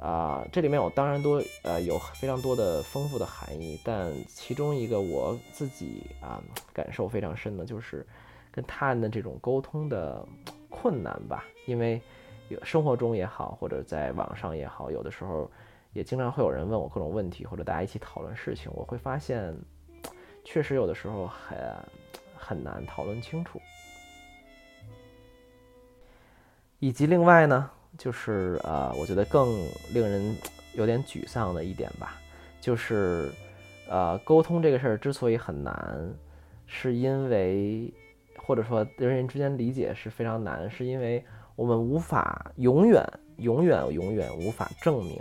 [0.00, 8.06] 啊，这里面我当然多呃有非常多的丰富的含义，但其中一个我自己啊感受非常深的就是
[8.50, 10.26] 跟他人的这种沟通的
[10.68, 12.00] 困难吧，因为
[12.48, 15.50] 有生活中也好，或者在网上也好，有的时候。
[15.92, 19.56] 也经常会有人问我各种问题，或者大家一起讨论事情，我会发现，
[20.44, 21.58] 确实有的时候很
[22.36, 23.58] 很难讨论清楚。
[26.80, 29.48] 以及另外呢，就是呃，我觉得更
[29.92, 30.36] 令人
[30.74, 32.18] 有点沮丧的一点吧，
[32.60, 33.30] 就是
[33.88, 36.12] 呃，沟通这个事儿之所以很难，
[36.66, 37.92] 是因为
[38.36, 43.02] 或者说人人之间理解是非常难，是因为我们无法永远、
[43.38, 45.18] 永远、永远无法证明。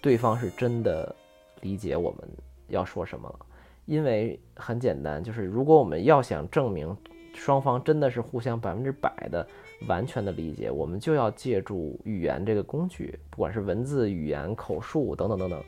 [0.00, 1.14] 对方是真的
[1.60, 2.28] 理解我们
[2.68, 3.46] 要说什么了，
[3.84, 6.96] 因为很简单，就是如果我们要想证明
[7.34, 9.46] 双方真的是互相百分之百的
[9.88, 15.62] 完全的理解，我们就要借助语言这个工具，不管是文字、语言、口述等等等等，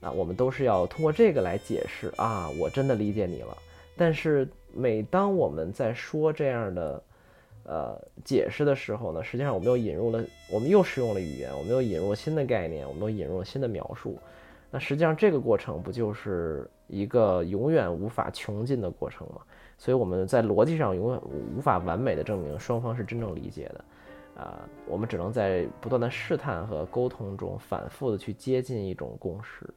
[0.00, 3.56] 啊，我们都是要通过这个来解释啊，我真的理解你了。
[3.96, 7.02] 但是每当我们在说这样的。
[7.68, 14.16] 呃，解释的时候呢，实际上我们又引入了，我们又使用了语言，我们又引入了新的概念，我们又引入了新的描述。
[14.70, 19.40] 那实际上这个过程不就是一个永远无法穷尽的过程吗？
[19.76, 21.20] 所以我们在逻辑上永远
[21.56, 23.84] 无法完美的证明双方是真正理解的。
[24.42, 29.68] 啊，我们只能在不断的试探和沟通中反复的去接近一种共识。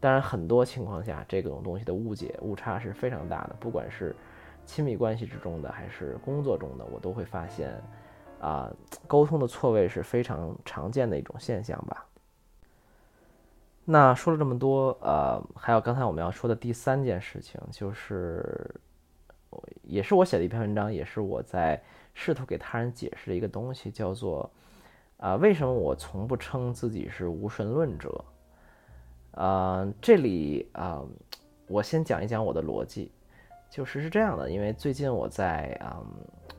[0.00, 4.14] 当然，很多情况下，这种东西的误解误差是非常大的，不管是。
[4.66, 7.78] 亲密关系之中的还是工作中的，我都会发现，
[8.40, 8.72] 啊，
[9.06, 12.06] 沟通的错位是非常常见的一种现象吧。
[13.84, 18.74] 那说了这么多，呃，还有刚才我们要说的第三件事情，就是，
[19.82, 21.82] 也是我写的一篇文章，也是我在
[22.14, 24.50] 试图给他人解释的一个东西，叫做，
[25.18, 28.24] 啊，为什么我从不称自己是无神论者？
[29.32, 31.02] 啊，这里啊，
[31.66, 33.10] 我先讲一讲我的逻辑。
[33.70, 36.06] 就是是这样的，因为最近我在嗯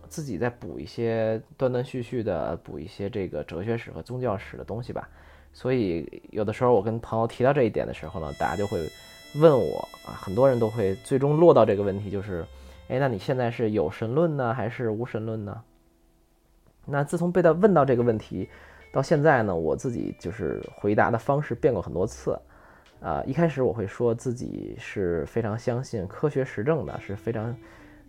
[0.10, 5.08] 自己在补一些断断续续的补一些这个哲学史和宗教史的东西吧，
[5.54, 8.86] 所以有的时候我跟朋友提到这一点的时候呢，大家就会
[9.36, 12.46] 问我啊，很多人都会最终落到这个问题，就是
[12.88, 15.62] 哎，那你现在是有神论呢，还是无神论呢？
[16.86, 18.48] 那自从被他问到这个问题
[18.94, 22.40] 到现在呢，我自己就是回答的方式变过很多次。
[23.02, 27.56] 啊，一开始我会说自己是非常相信科学实证的，是非常，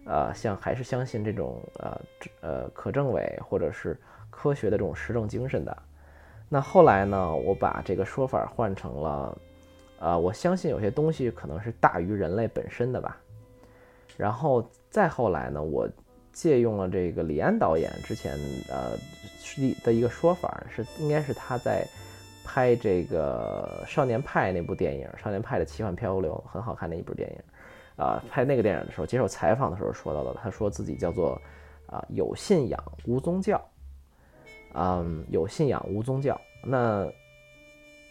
[0.05, 2.01] 呃，像还是相信这种呃
[2.41, 3.99] 呃可证伪或者是
[4.31, 5.77] 科学的这种实证精神的。
[6.49, 9.39] 那后来呢，我把这个说法换成了，
[9.99, 13.19] 呃，我相信有些东西可能是大于人类本身的吧。
[14.17, 15.89] 然后再后来呢，我
[16.33, 18.97] 借用了这个李安导演之前呃
[19.85, 21.87] 的一个说法，是应该是他在。
[22.49, 27.37] 拍这个《少年派》那部电影，《少年派的奇幻漂流》很好看的一部电影，
[27.97, 31.39] 啊，拍那个电影的时候，接受采访的时候说到的，他说自己叫做
[31.87, 33.61] 啊有信仰无宗教，
[34.75, 36.41] 嗯，有信仰无宗教。
[36.63, 37.11] 那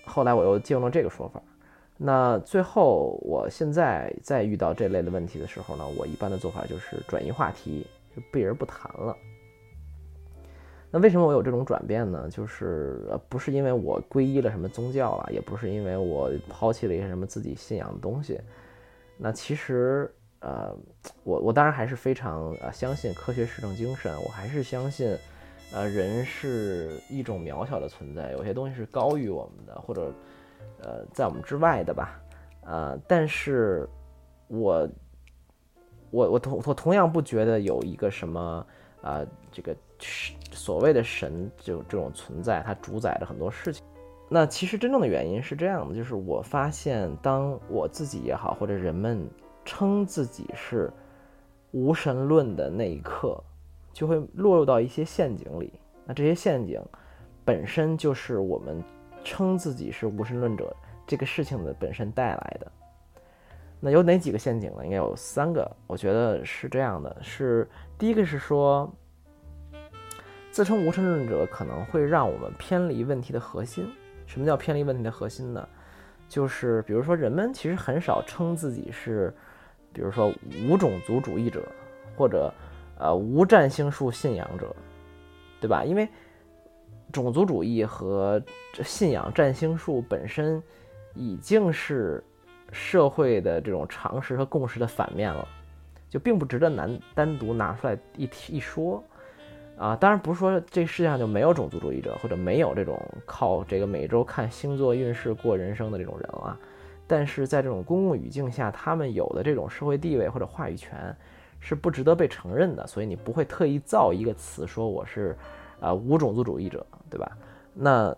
[0.06, 1.42] 后来我又借用了这个说法，
[1.98, 9.16] 那最后我现在再遇到这类的问题的时候呢，我一般的做法就是转移话题，就避而不谈了。
[10.92, 12.30] 那为什么我有这种转变呢？
[12.30, 18.40] 就是呃，不是因为我皈依了什么宗教了，也不是因为我抛弃了一些什么自己信仰的东西。
[19.18, 20.76] 那其实呃，
[21.24, 25.18] 我我当然还是非常呃相信科学实证精神，我还是相信
[25.74, 30.14] 呃人是一种渺小的存在，有些东西是高于我们的，或者
[30.82, 32.22] 呃在我们之外的吧。
[32.62, 33.88] 呃，但是
[34.48, 34.88] 我
[36.12, 38.66] 我我同我同样不觉得有一个什么
[39.02, 39.76] 啊这个。
[40.52, 43.82] 所谓的神就这种存在，它主宰着很多事情。
[44.28, 49.26] 那其实真正的原因是这样的，就是我发现，当我自己也好，或者人们
[49.64, 50.92] 称自己是
[51.72, 53.42] 无神论的那一刻，
[53.94, 55.72] 就会落入到一些陷阱里。
[56.06, 56.82] 那这些陷阱
[57.46, 58.84] 本身就是我们
[59.26, 60.74] 称自己是无神论者
[61.06, 62.72] 这个事情的本身带来的。
[63.82, 64.86] 那有哪几个陷阱呢？
[64.86, 68.90] 应该有三个，我觉得是这样的：是第一个是说，
[70.50, 73.92] 自称无神论者可能会让我们偏离问题的核心。
[74.26, 75.68] 什么叫偏离问题的核心呢？
[76.28, 79.32] 就是比如说，人们其实很少称自己是，
[79.94, 80.34] 比如说
[80.68, 81.64] 无种族主义者，
[82.18, 82.52] 或者
[82.98, 84.76] 呃无占星术信仰者，
[85.62, 85.84] 对吧？
[85.84, 86.10] 因为
[87.16, 88.42] 种族主义和
[88.84, 90.62] 信仰占星术本身
[91.14, 92.22] 已经是
[92.74, 95.48] 社会的这种常识和共识的反面了，
[96.10, 99.02] 就并不值得难单独拿出来一提一说。
[99.78, 106.58] 啊，当然不是说这世界上就没有种族主义者，或者没有这种靠这个每周看星座运势过人生的这种人啊。
[107.08, 111.16] 但是在这种公共语境下，他们有的这种社会地位或者话语权
[111.62, 115.34] 是不值得被承认的，所以你不会特意造一个词说我是
[115.80, 117.38] 啊无种族主义者，对吧？
[117.74, 118.16] 那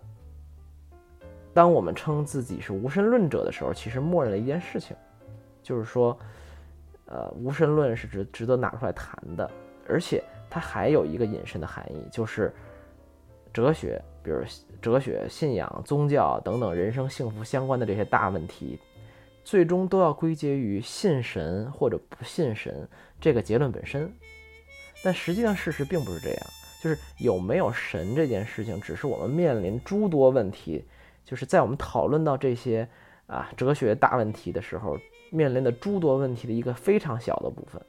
[1.54, 4.96] 当我们称自己是无神论者的时候，其实默认了一件事情，
[5.64, 6.18] 就是说，
[7.06, 9.50] 呃，无神论是值值得拿出来谈的，
[9.88, 10.24] 而且。
[10.50, 12.54] 它还有一个隐身的含义，就是
[13.52, 14.42] 哲学，比如
[14.82, 18.80] 哲学、信仰、宗教等等人生幸福相关的这些大问题，
[19.44, 22.88] 最终都要归结于信神或者不信神
[23.20, 24.10] 这个结论本身。
[25.04, 26.48] 但实际上事实并不是这样，
[26.82, 30.86] 就是有没有神这件事情，只是我们面临诸多问题，
[31.26, 32.88] 就是在我们讨论到这些
[33.26, 34.98] 啊哲学大问题的时候，
[35.32, 37.82] 面临的诸多问题的一个非常小的部分。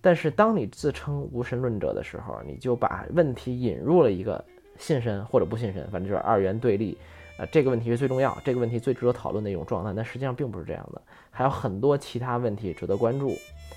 [0.00, 4.44] 但是，当你自称无神论者的时候，你就把问题引入了一个
[4.78, 6.96] 信神或者不信神，反正就是二元对立。
[7.38, 9.92] 呃，这个问题是最重要，这个问题最值得讨论的一种状态。
[9.96, 13.30] 但实际上并不是这样的，还有很多其他问题值得关注，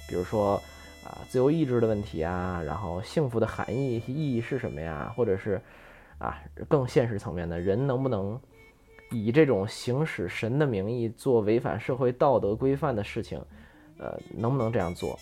[0.07, 0.61] 比如说
[1.09, 5.11] 啊，自由意志的问题啊，然后幸福的含义意义是什么呀？
[5.17, 5.59] 或者是
[6.19, 8.39] 啊，更现实层面的人能不能
[9.09, 13.41] 以这种行使神的名义做违反社会道德规范的事情？
[13.97, 15.17] 呃，能不能这样做？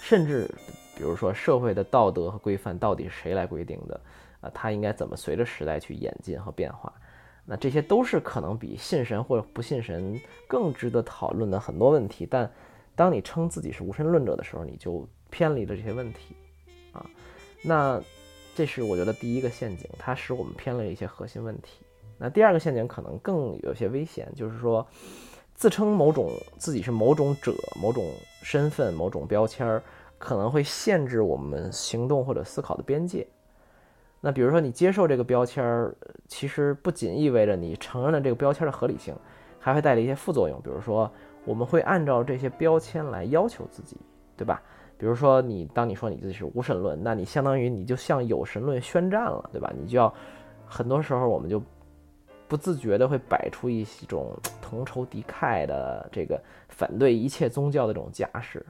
[0.00, 0.50] 甚至，
[0.96, 4.00] 比如说社会的道德和规范到底是谁来规定的？
[4.40, 6.92] 啊，它应该怎么随着时代去演进和变化？
[7.44, 12.26] 那这些都是可能比信神或者不信神更值得讨论的很多问题。
[12.28, 12.50] 但
[12.96, 16.34] 当你称自己是无神论者的时候，你就偏离了这些问题，
[16.90, 17.06] 啊，
[17.62, 18.02] 那
[18.56, 21.84] 这是我觉得第一个陷阱，它使我们偏离了一些核心问题。
[22.18, 24.84] 那第二个陷阱可能更有些危险，就是说。
[25.58, 29.82] 自称某种自己是某种者、某种身份、某种标签儿，
[30.18, 33.26] 可能会限制我们行动或者思考的边界。
[34.20, 35.96] 那比如说，你接受这个标签儿，
[36.28, 39.16] 其实不仅意味着你承认了这个标签的合理性，
[39.58, 40.60] 还会带来一些副作用。
[40.60, 41.10] 比如说，
[41.46, 43.96] 我们会按照这些标签来要求自己，
[44.36, 44.60] 对吧？
[44.98, 49.72] 比如说，你当你说你自己是无神论，那你相当于你就向有神论宣战了，对吧？
[49.74, 50.12] 你就要
[50.66, 51.62] 很多时候我们就。
[52.48, 54.32] 不自觉的会摆出一种
[54.62, 58.64] 同仇敌忾的这个反对一切宗教的这种架势，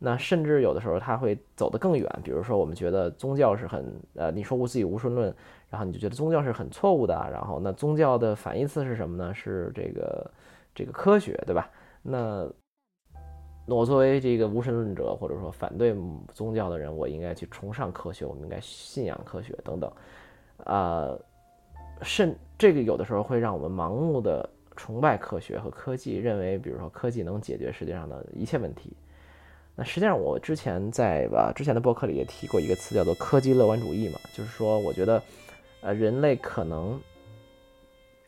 [0.00, 5.32] 那甚至有的时候他会走得更远，比如说我们觉得宗教是很呃，你说无自己无神论，
[5.70, 9.32] 然后你就觉得宗教是很错误的，然后那宗教的反义词是什么呢？
[9.32, 10.28] 是这个
[10.74, 11.70] 这个科学，对吧？
[12.04, 12.48] 那
[13.66, 15.96] 我作为这个无神论者或者说反对
[16.32, 19.92] 宗教的人，我应该去崇尚科学，我们应该信仰科学等等，
[20.64, 21.18] 啊。
[22.02, 28.92] 甚这个有的时候会让我们盲目的崇拜科学和科技，认为比如说科技能解决世界上的一切问题。
[29.76, 35.22] 那实际上我之前在吧之前的博客里也提过一个词，叫做科技乐观主义嘛，就是说我觉得，
[35.82, 37.00] 呃，人类可能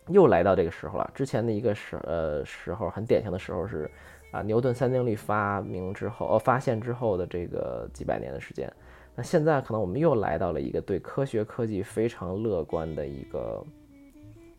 [0.09, 1.11] 又来到这个时候了。
[1.15, 3.91] 之前的一个时呃时候很典型的时候是
[4.31, 8.73] 啊牛顿三定律发明之后呃发现之后的这个几百年的时间。
[9.15, 13.65] 那现在可能我们又来到了一个对科学科技非常乐观的一个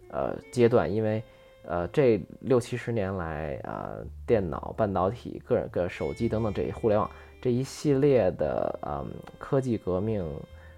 [0.10, 1.21] 呃阶段，因为
[1.63, 3.92] 呃这六七十年来啊，
[4.26, 7.08] 电脑、半导体、个人个手机等等这一互联网
[7.40, 9.06] 这一系列的嗯
[9.38, 10.26] 科技革命，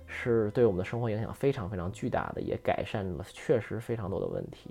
[0.09, 4.69] 是对我们的生活影响非常非常巨大的，也改善了确实非常多的问题。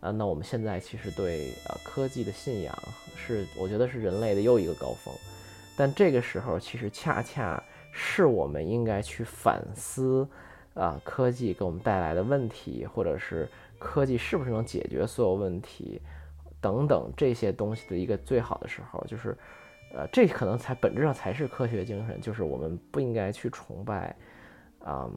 [0.00, 2.76] 啊，那我们现在其实对呃科技的信仰
[3.14, 5.14] 是，我觉得是人类的又一个高峰，
[5.76, 7.62] 但这个时候其实恰恰。
[7.92, 10.24] 是我们应该去反思，
[10.74, 13.48] 啊，科技给我们带来的问题，或者是
[13.80, 16.00] 科技是不是能解决所有问题，
[16.60, 19.36] 等等这些东西的一个最好的时候，就是，
[19.92, 24.14] 呃，这可能才本质上才是科学精神，就是我们不应该去崇拜，
[24.86, 25.10] 嗯，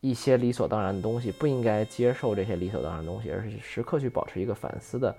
[0.00, 5.14] 一些理所当然的东西，不应该接受这些理所当然的东西，而是时刻去保持一个反思的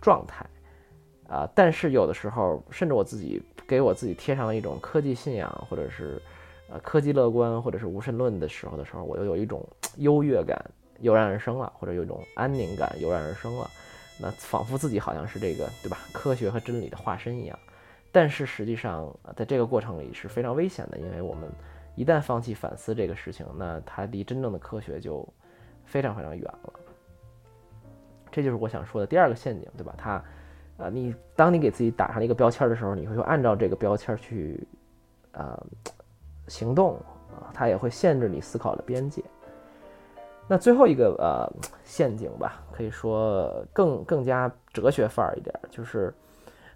[0.00, 0.46] 状态。
[1.28, 6.20] 啊，但是有的时候，甚至我自己给我自己贴上了一种科技信仰，或者是
[6.68, 9.64] 呃科技乐观，或者是无神论的时候的时候，我又有一种
[9.96, 10.60] 优越感
[10.98, 13.70] 油然而生了，或者有一种安宁感油然而生了。
[14.18, 15.98] 那仿佛自己好像是这个对吧？
[16.12, 17.58] 科学和真理的化身一样。
[18.10, 21.48] 但是实际上，在这个过程里是非常危险的，因为我们
[21.94, 25.26] 一旦放弃反思这个事情，那它离真正的科学就
[25.84, 26.72] 非常非常远了。
[28.30, 29.94] 这就是我想说的第二个陷阱，对吧？
[29.96, 30.22] 它。
[30.78, 34.66] 啊，你当你给自己打上一个标签的时候，你会按照这个标签去，
[35.32, 35.62] 呃，
[36.48, 36.94] 行动
[37.38, 39.22] 啊，它也会限制你思考的边界。
[40.48, 41.46] 那最后一个呃
[41.84, 46.14] 陷阱吧，可以说更更加哲学范儿一点，就是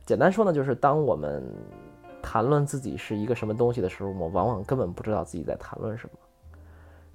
[0.04, 1.42] 简单说呢，就是当我们
[2.24, 6.18] 谈论自己是一个什么东西的时候，我们往往根本不知道自己在谈论什么。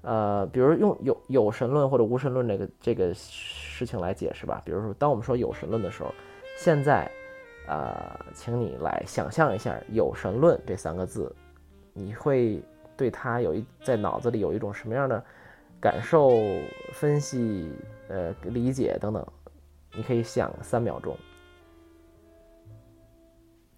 [0.02, 6.14] 呃，比如用有有神论或者无神论这个这个事情来解释吧，比如说当我们说有神论的时候。
[6.56, 7.10] 现在，
[7.68, 11.34] 呃，请你来想象一下“有神论”这三个字，
[11.94, 12.62] 你会
[12.98, 15.24] 对它有一在脑子里有一种什么样的
[15.80, 16.32] 感受、
[16.92, 17.72] 分析、
[18.08, 19.26] 呃理解等等？
[19.94, 21.16] 你可以想三秒钟。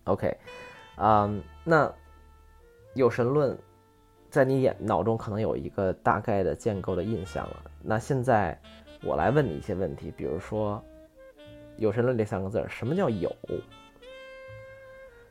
[0.05, 0.37] OK，
[0.97, 1.31] 啊，
[1.65, 1.93] 那
[2.95, 3.57] 有神论
[4.31, 7.71] 在你眼脑中可能有一个大概的建构的印象了。
[7.83, 8.59] 那现在
[9.03, 10.83] 我来问你一些问题，比如说。
[11.79, 13.35] 有神论这三个字，什么叫有？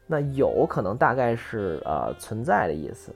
[0.08, 3.14] 那有可能大概是呃存在的意思。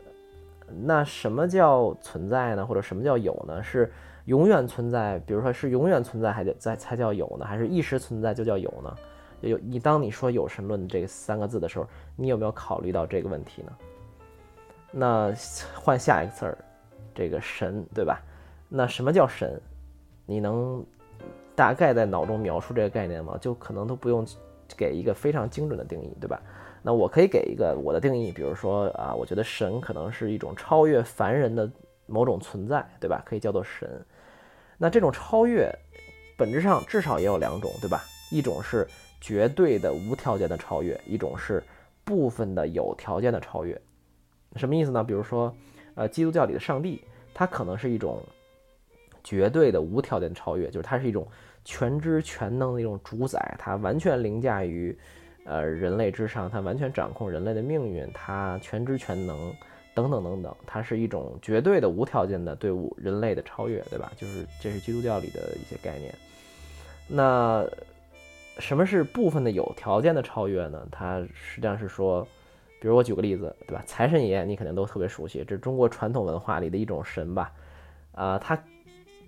[0.83, 2.63] 那什么叫存在呢？
[2.63, 3.61] 或者什么叫有呢？
[3.63, 3.91] 是
[4.25, 5.17] 永远存在？
[5.25, 7.45] 比如说是永远存在还得在才叫有呢？
[7.45, 8.95] 还是一时存在就叫有呢？
[9.49, 13.71] 有你当你说有神论这三个字的时候，你有没有考虑到这个问题呢？
[14.91, 15.33] 那
[15.73, 16.57] 换下一个词儿，
[17.13, 18.21] 这个神对吧？
[18.69, 19.61] 那什么叫神？
[20.25, 20.85] 你能？
[21.57, 24.27] 大概在脑中描述这个概念吗，就可能都不用
[24.75, 26.41] 给一个非常精准的定义，对吧？
[26.81, 31.71] 那我可以给一个我的定义，比如说啊，我觉得神可能是一种超越凡人的
[32.07, 33.23] 某种存在，对吧？
[33.25, 34.05] 可以叫做神。
[34.77, 35.73] 那这种超越，
[36.37, 38.03] 本质上至少也有两种，对吧？
[38.29, 38.85] 一种是
[39.19, 41.63] 绝对的无条件的超越，一种是
[42.03, 43.79] 部分的有条件的超越。
[44.55, 45.03] 什么意思呢？
[45.03, 45.55] 比如说，
[45.95, 47.01] 呃，基督教里的上帝，
[47.33, 48.21] 它可能是一种。
[49.27, 51.27] 绝对的无条件的超越，就是它是一种
[51.63, 54.95] 全知全能的一种主宰，它完全凌驾于
[55.45, 59.51] 呃人类之上，它完全掌控人类的命运，它全知全能
[59.95, 64.11] 等等等等，它是一种绝对的无条件的对物人类的超越，对吧？
[64.15, 66.13] 就是这是基督教里的一些概念。
[67.07, 67.67] 那
[68.59, 70.87] 什么是部分的有条件的超越呢？
[70.91, 72.27] 它实际上是说，
[72.79, 73.83] 比如我举个例子，对吧？
[73.85, 77.51] 财神爷你肯定都特别熟悉，这是中国传统文化里的一种神吧？
[78.13, 78.57] 啊，他。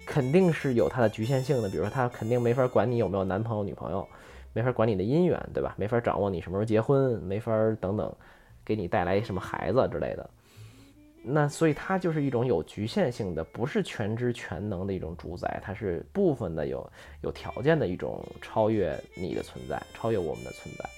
[0.10, 4.08] 肯定是有它的局限性的，比如说他肯定没法管你有没有男朋友女朋友，
[4.54, 5.76] 没法管你的姻缘，对吧？
[5.78, 7.52] 没法掌握你什么时候结婚，没法
[7.82, 8.16] 等等，
[8.64, 10.30] 给你带来什么孩子之类的。
[11.24, 16.90] 那所以它就是一种有局限性的，不是全知全能的一种主宰，它是部分的有
[17.22, 20.90] 有条件的一种超越你的存在，超越我们的存在，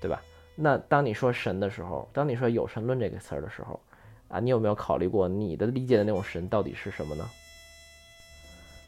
[0.00, 0.22] 对吧？
[0.54, 3.78] 那当你说神的时候，当你说有神论这个词儿的时候，
[4.28, 7.28] 啊，你有没有考虑过你的理解的那种神到底是什么呢？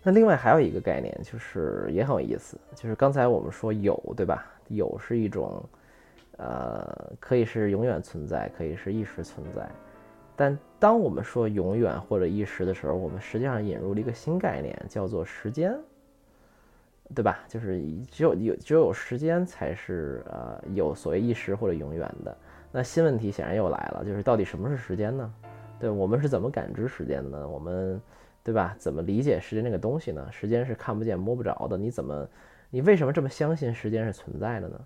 [0.02, 4.46] 那另外还有一个概念，就是也很有意思，就是刚才我们说有，对吧？
[4.68, 5.62] 有是一种，
[6.38, 9.68] 呃，可以是永远存在，可以是一时存在。
[10.35, 15.78] 但当我们说永远或者一时的时候，我们实际上引入了一个新概念，叫做时间，
[17.14, 17.41] 对吧？
[17.49, 22.37] 就是只有有只有时间才是呃有所谓一时或者永远的。
[22.70, 25.35] 那新问题显然又来了，就是到底什么是时间呢？
[25.78, 27.49] 对我们是怎么感知时间的呢？
[27.49, 28.01] 我们。
[28.45, 28.74] 对吧？
[28.76, 30.26] 怎么理解时间这个东西呢？
[30.33, 32.28] 时间是看不见摸不着的，你怎么，
[32.70, 34.80] 你为什么这么相信时间是存在的呢？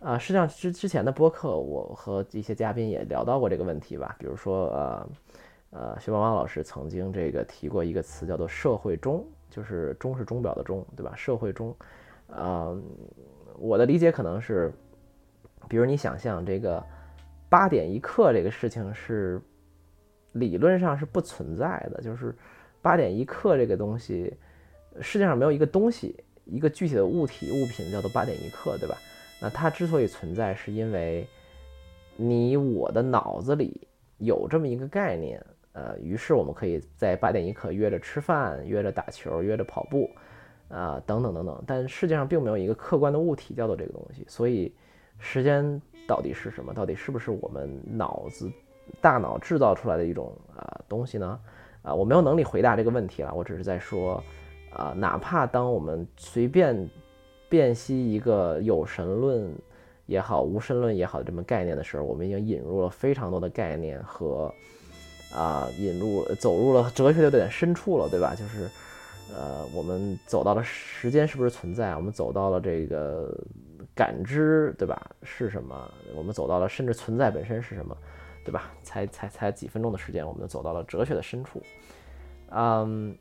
[0.00, 4.14] 啊，实际上之之前的播客，我和一些嘉宾也聊到过这个问题吧。
[4.18, 5.08] 比如说，呃，
[5.70, 11.14] 呃，徐邦邦老师曾经这个提过一个词，叫做“社会钟”，就是“钟”是钟表的“钟”，对吧？
[11.16, 11.74] 社会钟，
[12.28, 12.76] 啊，
[13.58, 14.72] 我的理解可能是，
[15.68, 16.82] 比如你想象这个
[17.48, 19.40] 八点一刻这个事情是
[20.32, 22.34] 理论上是不存在的，就是。
[22.82, 24.32] 八点一刻这个东西，
[25.00, 28.94] 世界上没有一个东西，一个具体的物体物品叫做八点一刻，对吧？
[29.40, 31.26] 那它之所以存在，是因为
[32.16, 33.86] 你我的脑子里
[34.18, 40.10] 有这么一个概念，呃，于是我们可以在八点一刻约着吃饭，约着打球，约着跑步，
[40.68, 41.62] 啊，等等等等。
[41.66, 44.74] 但世界上并没有一个客观的物体叫做这个东西，所以
[45.18, 46.72] 时间到底是什么？
[46.72, 48.50] 到底是不是我们脑子
[49.02, 51.38] 大脑制造出来的一种啊东西呢？
[51.82, 53.34] 啊，我没有能力回答这个问题了。
[53.34, 54.22] 我只是在说，
[54.72, 56.88] 啊，哪怕当我们随便
[57.48, 59.52] 辨析一个有神论
[60.06, 64.52] 也好、无神论也好的这么概念的时候，我们已经引入了非常多的概念和
[65.34, 68.34] 啊，引入走入了哲学的点深处了，对吧？
[68.34, 68.68] 就是
[69.34, 71.96] 呃，我们走到了时间是不是存在？
[71.96, 73.36] 我们走到了这个
[73.94, 75.10] 感知，对吧？
[75.22, 75.90] 是什么？
[76.14, 77.96] 我们走到了甚至存在本身是什么？
[78.44, 78.70] 对吧？
[78.84, 81.60] 才才才几分钟的时间，我们就走到了哲学的深处。
[82.50, 83.16] 嗯，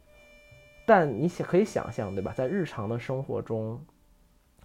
[0.86, 2.32] 但你想可以想象，对吧？
[2.38, 3.84] 在日常的生活中，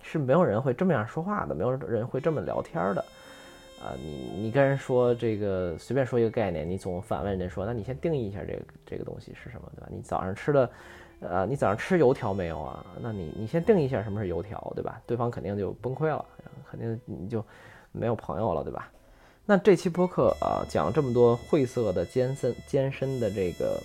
[0.03, 3.05] 是没有人会这么样说话的，没有人会这么聊天的。
[3.82, 9.88] 啊，你你跟人说这个随便说一个概念，你总反问人家说，那你先定义一下这个这个东西是什么，对吧？
[9.90, 10.70] 你早上吃的，
[11.20, 12.84] 呃，你早上吃油条没有啊？
[13.01, 15.01] 那你你先定义一下什么是油条，对吧？
[15.07, 16.22] 对方肯定就崩溃了，
[16.70, 17.42] 肯定你就
[17.90, 18.90] 没有朋友了，对吧？
[19.46, 23.80] 那这期播客啊，讲这么多晦涩的艰深艰深的这个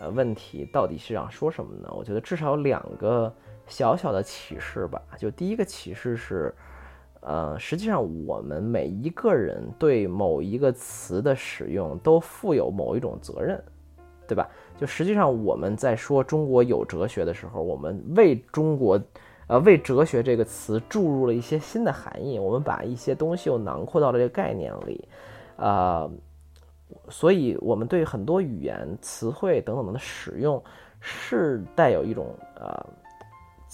[0.00, 1.88] 呃问题，到底是想说什么呢？
[1.96, 3.34] 我觉得至少有两个
[3.66, 5.00] 小小的启示吧。
[5.18, 6.54] 就第一个启示是，
[7.20, 13.62] 呃，实际上我们每一个人对某一个词的使用都负有某一种责任，
[14.26, 14.48] 对吧？
[14.78, 19.00] 就实际上我们在说中国有哲学的时候，我们为中国。
[19.46, 25.06] 呃，为哲学这个词注入了一些新的含义，我们把一些东西又囊括到了这个概念里，
[25.56, 26.10] 啊，
[27.10, 30.64] 所以我们对很多语言词汇等等的使用
[30.98, 32.86] 是带有一种呃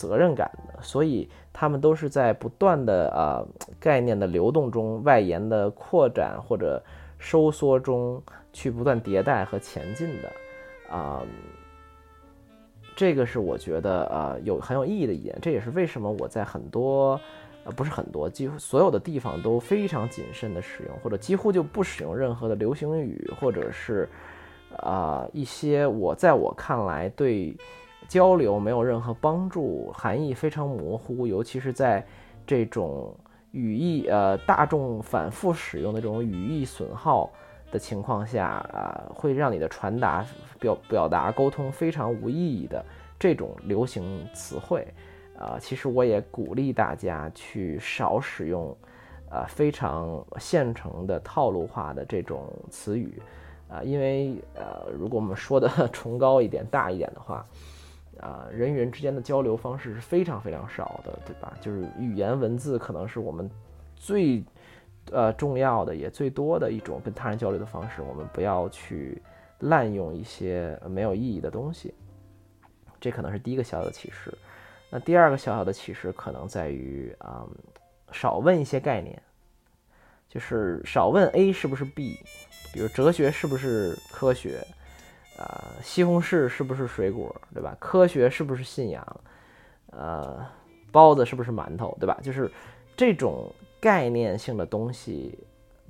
[0.00, 3.44] 责任感的，所以他们都是在不断的啊
[3.78, 6.82] 概念的流动中、外延的扩展或者
[7.18, 8.22] 收缩中
[8.52, 10.32] 去不断迭代和前进的，
[10.96, 11.22] 啊。
[12.96, 17.18] 这个是我觉得呃有很有意义的一点，这也是为什么我在很多
[17.64, 24.06] 呃不是很多几乎所有的地方都非常谨慎的使用，或者几乎就不使用任何的流行语，或者是
[24.76, 27.56] 啊一些我在我看来对
[28.08, 32.04] 交流没有任何帮助、含义非常模糊，尤其是在
[32.46, 33.14] 这种
[33.52, 37.30] 语义呃大众反复使用的这种语义损耗
[37.70, 40.24] 的情况下啊，会让你的传达。
[40.58, 42.84] 表表达沟通非常无意义的
[43.18, 44.86] 这种流行词汇，
[45.38, 48.76] 啊，其实我也鼓励大家去少使用，
[49.30, 53.22] 啊，非常现成的套路化的这种词语，
[53.70, 57.46] 啊，因为呃，如果我们说的 崇高一点、大一点的话，
[58.20, 61.56] 啊，人与人之间的交流方式是非常非常少的，对吧？
[61.60, 63.50] 就是语言文字可能是我们
[63.96, 64.44] 最
[65.10, 69.20] 呃重要的也最多的一种跟他人交流的方式，我们不要去。
[69.64, 71.92] 滥用一些没有意义的东西，
[72.98, 74.32] 这可能是第一个小小的启示。
[74.88, 77.46] 那第二个小小的启示可能在于啊，
[78.10, 79.22] 少问一些概念，
[80.30, 82.18] 就是少问 A 是不是 B，
[82.72, 84.66] 比如哲学是不是科学，
[85.40, 87.74] 啊，西红柿是不是水果，对吧？
[87.80, 89.20] 科学是不是信仰？
[89.90, 90.38] 呃，
[90.92, 92.18] 包子是不是馒头，对吧？
[92.22, 92.50] 就是
[92.94, 95.38] 这种概念性的东西。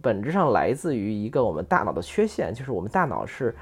[0.01, 3.53] 本质上来自于一个我们大脑的缺陷，就是我们大脑是，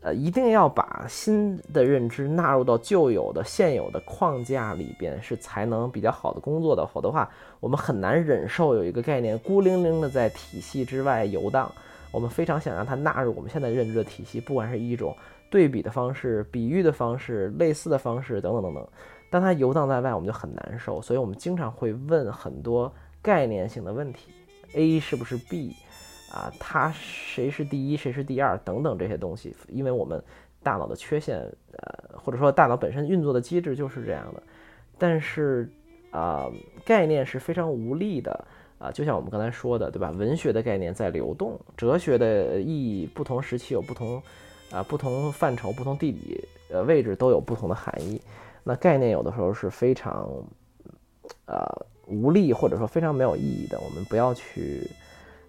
[0.00, 6.84] 呃，一定要把新的认知纳入到旧有的现有的框架里边，是才能比较好的工作的。
[6.84, 11.72] 否则的话，我们很难忍受有一个概念孤零零的在体系之外游荡。
[12.12, 15.16] 我们非常想让它纳入我们现在认知的体系，不管是一种
[15.50, 18.88] 对比的方式、比喻的方式、类似的方式等等等等。
[19.30, 21.00] 当它游荡在外，我们就很难受。
[21.00, 22.92] 所以我们经常会问很多
[23.22, 24.30] 概念性的问题。
[24.74, 25.74] A 是不是 B
[26.30, 26.52] 啊？
[26.60, 30.22] 它谁是第一，谁是第二等等这些东西，因为我们
[30.62, 34.42] 大脑的缺陷，呃，或者说大脑本身运作的机制就是这样的。
[34.98, 35.68] 但是
[36.10, 36.50] 啊，
[36.84, 38.46] 概念是非常无力的
[38.82, 40.10] 啊，就像我们刚才说的，对吧？
[40.10, 44.20] 文学的概念在流动，哲学的意义不同时期有不同
[44.72, 48.20] 啊，不同范畴、不同地理呃位置都有不同的含义。
[48.64, 50.28] 那概念有的时候是非常
[51.46, 51.86] 呃。
[52.08, 54.90] 无力或者说非常没有意义的，我们不要去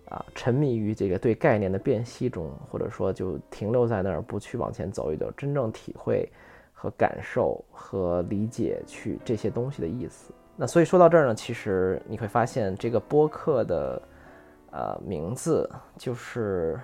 [0.07, 6.31] 啊沉迷于这个对概念的辨析中，或者说就停留在那儿，不去往前走一走，真正体会
[6.71, 10.31] 和感受和理解去这些东西的意思。
[10.55, 14.01] 那所以说到这儿呢，其实你会发现这个播客的
[14.71, 16.79] 呃名字就是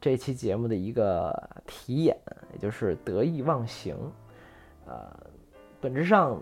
[0.00, 1.32] 这期节目的一个
[1.66, 2.16] 题眼，
[2.52, 3.96] 也就是得意忘形。
[4.86, 5.14] 呃，
[5.80, 6.40] 本质上。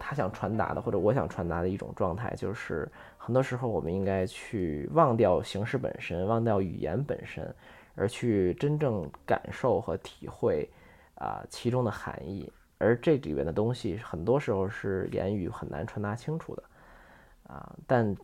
[0.00, 7.52] 他想传达的，或者我想传达的一种状态，就是很多时候我们应该去忘掉形式本身，忘掉语言本身，
[7.96, 10.70] 而去真正感受和体会
[11.16, 12.48] 啊其中的含义。
[12.78, 16.62] 而这里边的东西，很多时候是言语很难传达清楚的
[17.42, 17.76] 啊。
[17.86, 18.16] 但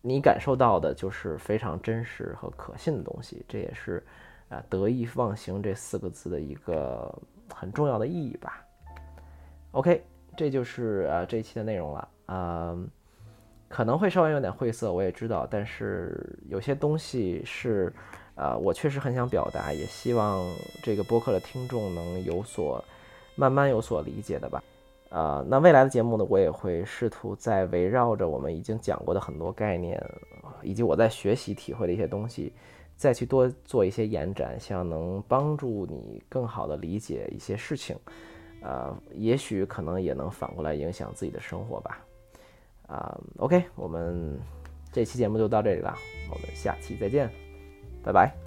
[0.00, 4.04] 你感受到的就是非常真实和可信的东西，这也是
[4.48, 7.12] 啊得意忘形这四个字的一个
[7.52, 8.64] 很重要的意义吧。
[9.72, 10.04] OK。
[10.38, 12.76] 这就是呃这一期的内容了啊，
[13.68, 17.90] 可能会稍微有点晦涩，我也知道，但是有些东西是，
[18.34, 20.44] 呃，我确实很想表达，也希望
[20.82, 22.84] 这个播客的听众能有所
[23.36, 24.62] 慢慢有所理解的吧。
[25.10, 30.02] 呃，那未来的节目呢，我也会试图在围绕着我们已经讲过的很多概念，
[30.62, 32.52] 以及我在学习体会的一些东西，
[32.96, 37.96] 再去多做一些延展，希望能帮助你更好的理解一些事情，
[38.62, 42.04] 呃，也许可能也能反过来影响自己的生活吧。
[42.88, 44.38] 啊，OK，我们
[44.92, 45.94] 这期节目就到这里了，
[46.32, 47.30] 我们下期再见，
[48.02, 48.45] 拜拜。